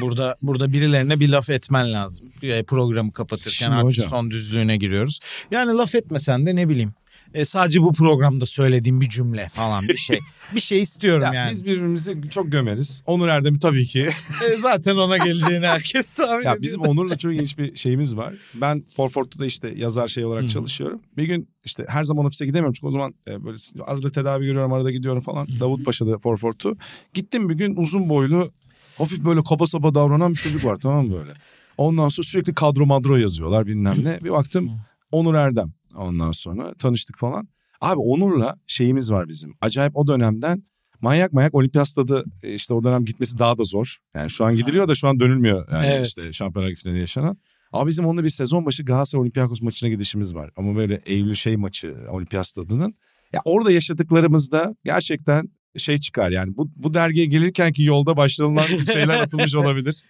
[0.00, 2.32] burada burada birilerine bir laf etmen lazım.
[2.66, 4.08] Programı kapatırken Şimdi artık hocam.
[4.08, 5.20] son düzlüğüne giriyoruz.
[5.50, 6.94] Yani laf etmesen de ne bileyim.
[7.34, 10.18] E, sadece bu programda söylediğim bir cümle falan bir şey.
[10.54, 11.50] bir şey istiyorum Ya yani.
[11.50, 13.02] Biz birbirimizi çok gömeriz.
[13.06, 14.08] Onur Erdem'i tabii ki.
[14.50, 16.62] E, zaten ona geleceğini herkes tahmin ya ediyor.
[16.62, 18.34] bizim Onur'la çok ilginç bir şeyimiz var.
[18.54, 20.50] Ben Forfort'ta işte yazar şey olarak Hı hı.
[20.50, 21.00] çalışıyorum.
[21.16, 23.56] Bir gün işte her zaman ofise gidemiyorum çünkü o zaman e, böyle
[23.86, 25.48] arada tedavi görüyorum, arada gidiyorum falan.
[25.60, 26.76] Davutpaşa'da Forfort'u.
[27.14, 28.50] Gittim bir gün uzun boylu,
[28.98, 31.32] hafif böyle kaba saba davranan bir çocuk var tamam mı böyle.
[31.76, 34.18] Ondan sonra sürekli kadro madro yazıyorlar bilmem ne.
[34.24, 34.70] Bir baktım
[35.12, 35.72] Onur Erdem.
[35.96, 37.48] Ondan sonra tanıştık falan.
[37.80, 39.54] Abi Onur'la şeyimiz var bizim.
[39.60, 40.62] Acayip o dönemden
[41.00, 43.96] manyak manyak olimpiyat stadı e, işte o dönem gitmesi daha da zor.
[44.14, 45.68] Yani şu an gidiliyor da şu an dönülmüyor.
[45.72, 46.06] Yani Evet.
[46.06, 47.36] işte şampiyonlar finali yaşanan.
[47.72, 50.50] Ama bizim onunla bir sezon başı Galatasaray Olympiakos maçına gidişimiz var.
[50.56, 52.94] Ama böyle Eylül şey maçı olimpiyat stadının.
[53.32, 59.20] Ya orada yaşadıklarımızda gerçekten şey çıkar yani bu, bu dergiye gelirken ki yolda başlanılan şeyler
[59.20, 60.02] atılmış olabilir.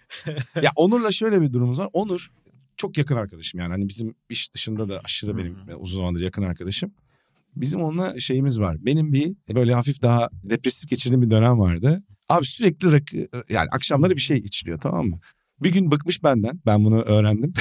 [0.61, 1.89] Ya Onur'la şöyle bir durumumuz var.
[1.93, 2.31] Onur
[2.83, 6.43] çok yakın arkadaşım yani hani bizim iş dışında da aşırı benim Hı uzun zamandır yakın
[6.43, 6.93] arkadaşım.
[7.55, 8.77] Bizim onunla şeyimiz var.
[8.79, 12.03] Benim bir böyle hafif daha depresif geçirdiğim bir dönem vardı.
[12.29, 15.19] Abi sürekli rakı yani akşamları bir şey içiliyor tamam mı?
[15.63, 16.61] Bir gün bıkmış benden.
[16.65, 17.53] Ben bunu öğrendim.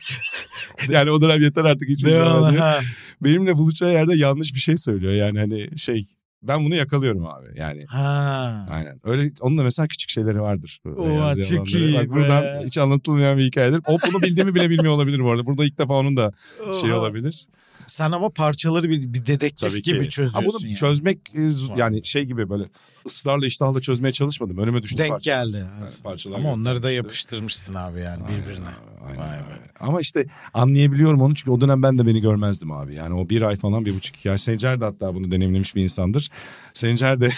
[0.88, 2.18] yani o dönem yeter artık diye.
[2.18, 2.80] ha.
[3.20, 5.12] Benimle buluşacağı yerde yanlış bir şey söylüyor.
[5.12, 6.06] Yani hani şey
[6.48, 7.46] ben bunu yakalıyorum abi.
[7.56, 8.66] Yani Ha.
[8.70, 9.00] Aynen.
[9.04, 10.80] Öyle onun da mesela küçük şeyleri vardır.
[10.96, 12.62] Oha, çok iyi Bak buradan be.
[12.64, 13.80] hiç anlatılmayan bir hikayedir.
[13.86, 15.46] O bunu bildiğimi bile bilmiyor olabilir bu arada.
[15.46, 16.32] Burada ilk defa onun da
[16.80, 17.00] şey Oha.
[17.00, 17.46] olabilir.
[17.86, 19.90] Sen ama parçaları bir, bir dedektif Tabii ki.
[19.92, 20.76] gibi Ha, çözüyorsun bunu yani.
[20.76, 21.40] çözmek e,
[21.76, 22.64] yani şey gibi böyle
[23.06, 24.58] ısrarla iştahla çözmeye çalışmadım.
[24.58, 25.30] Önüme düştü Denk parça.
[25.30, 25.64] geldi.
[25.80, 28.66] Evet, parçalar Ama onları da yapıştırmışsın abi yani birbirine.
[29.06, 29.44] Aynen, Vay aynen.
[29.50, 29.60] be.
[29.80, 32.94] Ama işte anlayabiliyorum onu çünkü o dönem ben de beni görmezdim abi.
[32.94, 34.38] Yani o bir ay falan bir buçuk iki ay.
[34.38, 36.30] Sencer de hatta bunu deneyimlemiş bir insandır.
[36.74, 37.28] Sencer de...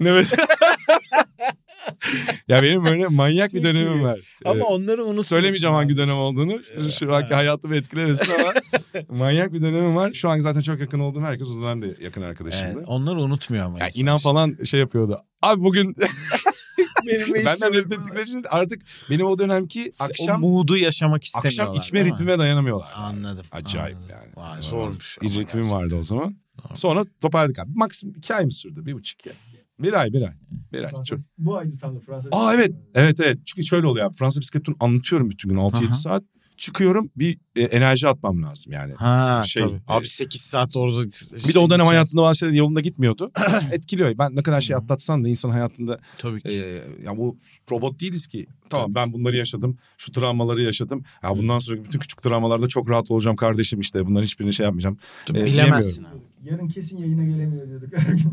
[0.00, 0.26] evet.
[2.48, 4.20] ya benim böyle manyak bir dönemim var.
[4.44, 5.28] Ama Ee, onları unutmuyorsun.
[5.36, 6.60] Söylemeyeceğim hangi dönem olduğunu.
[6.98, 8.52] Şu anki hayatımı etkilemesin ama
[9.18, 10.12] manyak bir dönemim var.
[10.12, 12.74] Şu an zaten çok yakın olduğum herkes o zaman da yakın arkadaşımdı.
[12.76, 14.28] Evet, onları unutmuyor ama Yani inan işte.
[14.28, 15.18] falan şey yapıyordu.
[15.42, 15.96] Abi bugün
[17.06, 21.64] Benim benden nefret ettikleri için artık benim o dönemki o akşam mood'u yaşamak istemiyorlar.
[21.64, 22.88] akşam içme ritmime dayanamıyorlar.
[22.96, 23.46] Anladım.
[23.52, 24.16] Acayip anladım.
[24.16, 24.32] yani.
[24.36, 25.18] Vay, zormuş.
[25.20, 26.36] Ama ritmim vardı o zaman.
[26.74, 27.70] Sonra toparladık abi.
[27.74, 28.86] Maksimum iki ay mı sürdü?
[28.86, 29.32] Bir buçuk ya.
[29.82, 30.32] Bir ay, bir ay.
[30.72, 30.90] Bir ay.
[31.06, 31.18] Çok...
[31.38, 32.28] Bu aydı tam da Fransa.
[32.32, 33.38] Aa evet, evet, evet.
[33.46, 34.14] Çünkü şöyle oluyor abi.
[34.16, 35.92] Fransa bisiklet turunu anlatıyorum bütün gün 6-7 Aha.
[35.92, 36.22] saat.
[36.56, 38.94] Çıkıyorum bir e, enerji atmam lazım yani.
[38.94, 39.74] Ha Şey, tabii.
[39.74, 41.02] e, Abi 8 saat orada.
[41.48, 43.30] Bir de o dönem hayatında bazı şeyler yolunda gitmiyordu.
[43.72, 44.18] Etkiliyor.
[44.18, 46.64] Ben ne kadar şey atlatsan da insan hayatında Tabii e, ki.
[47.04, 47.36] ya bu
[47.70, 48.46] robot değiliz ki.
[48.70, 49.78] Tamam ben bunları yaşadım.
[49.98, 51.04] Şu travmaları yaşadım.
[51.22, 54.06] Ya bundan sonra bütün küçük travmalarda çok rahat olacağım kardeşim işte.
[54.06, 54.98] Bunların hiçbirini şey yapmayacağım.
[55.30, 56.18] e, Bilemezsin abi.
[56.42, 58.32] Yarın kesin yayına gelemiyor diyorduk her gün.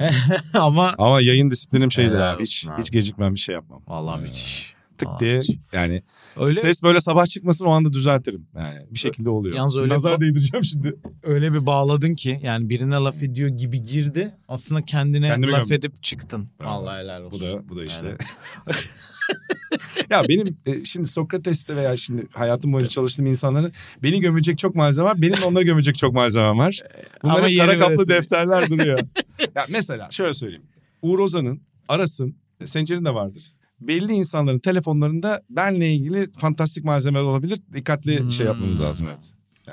[0.60, 2.43] Ama Ama yayın disiplinim şeydir Helal abi.
[2.43, 2.82] Hiç, olsun abi.
[2.82, 3.84] hiç gecikmem bir şey yapmam.
[3.88, 4.74] vallahi müthiş.
[5.00, 5.41] Tık diye
[5.74, 6.04] yani
[6.38, 8.47] Öyle ses böyle sabah çıkmasın o anda düzeltirim.
[8.56, 9.56] Yani bir şekilde oluyor.
[9.56, 10.95] Yalnız öyle Nazar ba- değdireceğim şimdi.
[11.24, 14.32] öyle bir bağladın ki yani birine laf ediyor gibi girdi.
[14.47, 15.76] Aslında kendine Kendimi laf gömdüm.
[15.78, 16.50] edip çıktın.
[16.62, 16.70] Bravo.
[16.70, 17.39] Vallahi helal olsun.
[17.39, 18.06] Bu da bu da işte.
[18.06, 18.18] Yani.
[20.10, 23.74] ya benim e, şimdi Sokrates'te veya şimdi hayatım boyunca çalıştığım insanların
[24.04, 25.22] beni gömecek çok malzeme var.
[25.22, 26.80] Benim onları gömecek çok malzemem var.
[27.24, 28.10] Bunlar hep kara kaplı veresi.
[28.10, 29.00] defterler duruyor.
[29.56, 30.64] ya mesela şöyle söyleyeyim.
[31.02, 32.36] Uğur Ozan'ın, Aras'ın,
[32.66, 33.43] Sencer'in de vardır.
[33.82, 37.60] Belli insanların telefonlarında benle ilgili fantastik malzemeler olabilir.
[37.74, 38.86] Dikkatli şey yapmamız Hmm.
[38.86, 39.24] lazım evet.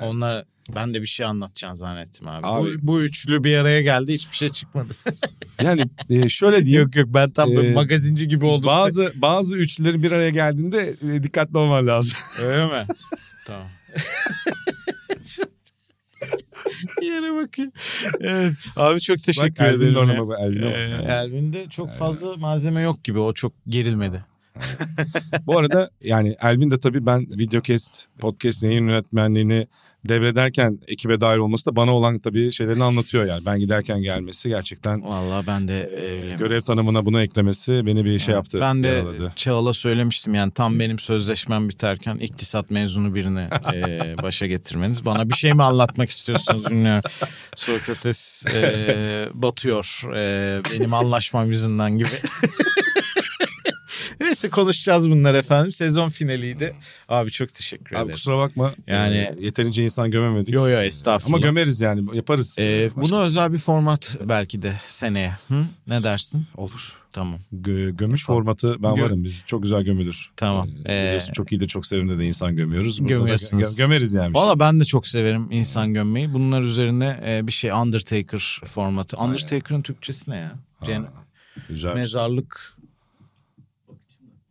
[0.01, 0.45] Onlar
[0.75, 2.47] ben de bir şey anlatacağını zannettim abi.
[2.47, 4.93] Abi- Bu, bu üçlü bir araya geldi hiçbir şey çıkmadı.
[5.63, 6.81] Yani e, şöyle diyeyim.
[6.85, 8.67] yok yok ben tam böyle Ee, magazinci gibi oldum.
[8.67, 12.17] Bazı bazı üçlülerin bir araya geldiğinde e, dikkatli olman lazım.
[12.43, 12.81] Öyle mi?
[13.47, 13.67] tamam.
[17.01, 17.71] Yere bakayım.
[18.19, 18.53] Evet.
[18.75, 19.95] Abi çok teşekkür Bak, ederim.
[19.95, 20.05] de ya.
[20.05, 21.09] orama bak, Elvin'e bak.
[21.09, 23.19] Ee, Elvin'de çok fazla malzeme yok gibi.
[23.19, 24.25] O çok gerilmedi.
[25.47, 29.67] Bu arada yani Elvin de tabii ben videocast, podcast yayın yönetmenliğini
[30.05, 33.45] devrederken ekibe dahil olması da bana olan tabii şeylerini anlatıyor yani.
[33.45, 36.35] Ben giderken gelmesi gerçekten Vallahi ben de öyle.
[36.35, 38.61] görev tanımına bunu eklemesi beni bir şey yaptı.
[38.61, 39.33] Ben de yaraladı.
[39.35, 45.05] Çağla söylemiştim yani tam benim sözleşmem biterken iktisat mezunu birini e, başa getirmeniz.
[45.05, 47.03] Bana bir şey mi anlatmak istiyorsunuz bilmiyorum.
[47.55, 52.09] Sokrates e, batıyor e, benim anlaşmam yüzünden gibi.
[54.37, 55.71] Neyse konuşacağız bunlar efendim.
[55.71, 56.75] Sezon finaliydi.
[57.09, 58.13] Abi çok teşekkür Abi ederim.
[58.13, 58.73] kusura bakma.
[58.87, 60.53] Yani- Yani yeterince insan gömemedik.
[60.53, 61.37] Yo yo estağfurullah.
[61.37, 62.55] Ama gömeriz yani yaparız.
[62.59, 65.31] Ee, Başka- bunu özel bir format belki de seneye.
[65.47, 65.65] Hı?
[65.87, 66.45] Ne dersin?
[66.57, 66.93] olur.
[67.11, 67.39] Tamam.
[67.53, 68.39] Gö- gömüş Tamam.
[68.41, 69.43] formatı ben Gö- varım biz.
[69.47, 70.29] Çok güzel gömülür.
[70.35, 70.67] Tamam.
[70.85, 72.99] Ee, Ee, biliyorsun çok iyidir çok severim de insan gömüyoruz.
[72.99, 73.63] Burada da Gömüyorsunuz.
[73.63, 74.29] gö- gömeriz yani.
[74.29, 74.41] bir şey.
[74.43, 76.33] Valla ben de çok severim insan gömmeyi.
[76.33, 79.17] Bunlar üzerine e, bir şey Undertaker formatı.
[79.17, 80.51] Undertaker'ın Türkçesi ne ya?
[80.79, 80.85] Ha,
[81.69, 81.91] güzel.
[81.91, 82.01] şey.
[82.01, 82.76] mezarlık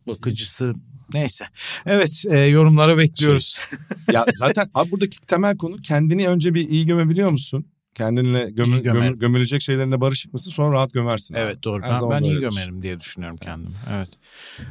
[0.07, 0.73] bakıcısı
[1.13, 1.45] neyse.
[1.85, 3.59] Evet e, yorumlara bekliyoruz.
[4.13, 7.65] ya zaten abi buradaki temel konu kendini önce bir iyi gömebiliyor musun?
[7.95, 11.35] Kendinle gömü, gömü- gömülecek şeylerine barışık mısın sonra rahat gömersin.
[11.35, 11.41] abi.
[11.41, 11.83] Evet doğru.
[11.83, 13.75] Her Ben, ben iyi gömerim diye düşünüyorum kendimi.
[13.97, 14.09] Evet.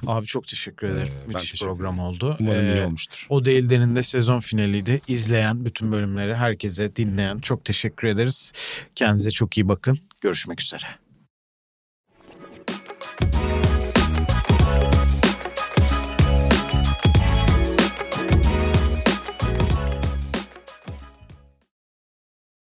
[0.07, 1.13] Abi çok teşekkür ederim.
[1.23, 2.37] Ee, Müthiş teşekkür program oldu.
[2.41, 3.27] Umarım Ee, iyi olmuştur.
[3.29, 5.01] O Değilden'in de sezon finaliydi.
[5.09, 8.53] İzleyen bütün bölümleri herkese dinleyen çok teşekkür ederiz.
[8.95, 9.99] Kendinize çok iyi bakın.
[10.21, 10.87] Görüşmek üzere.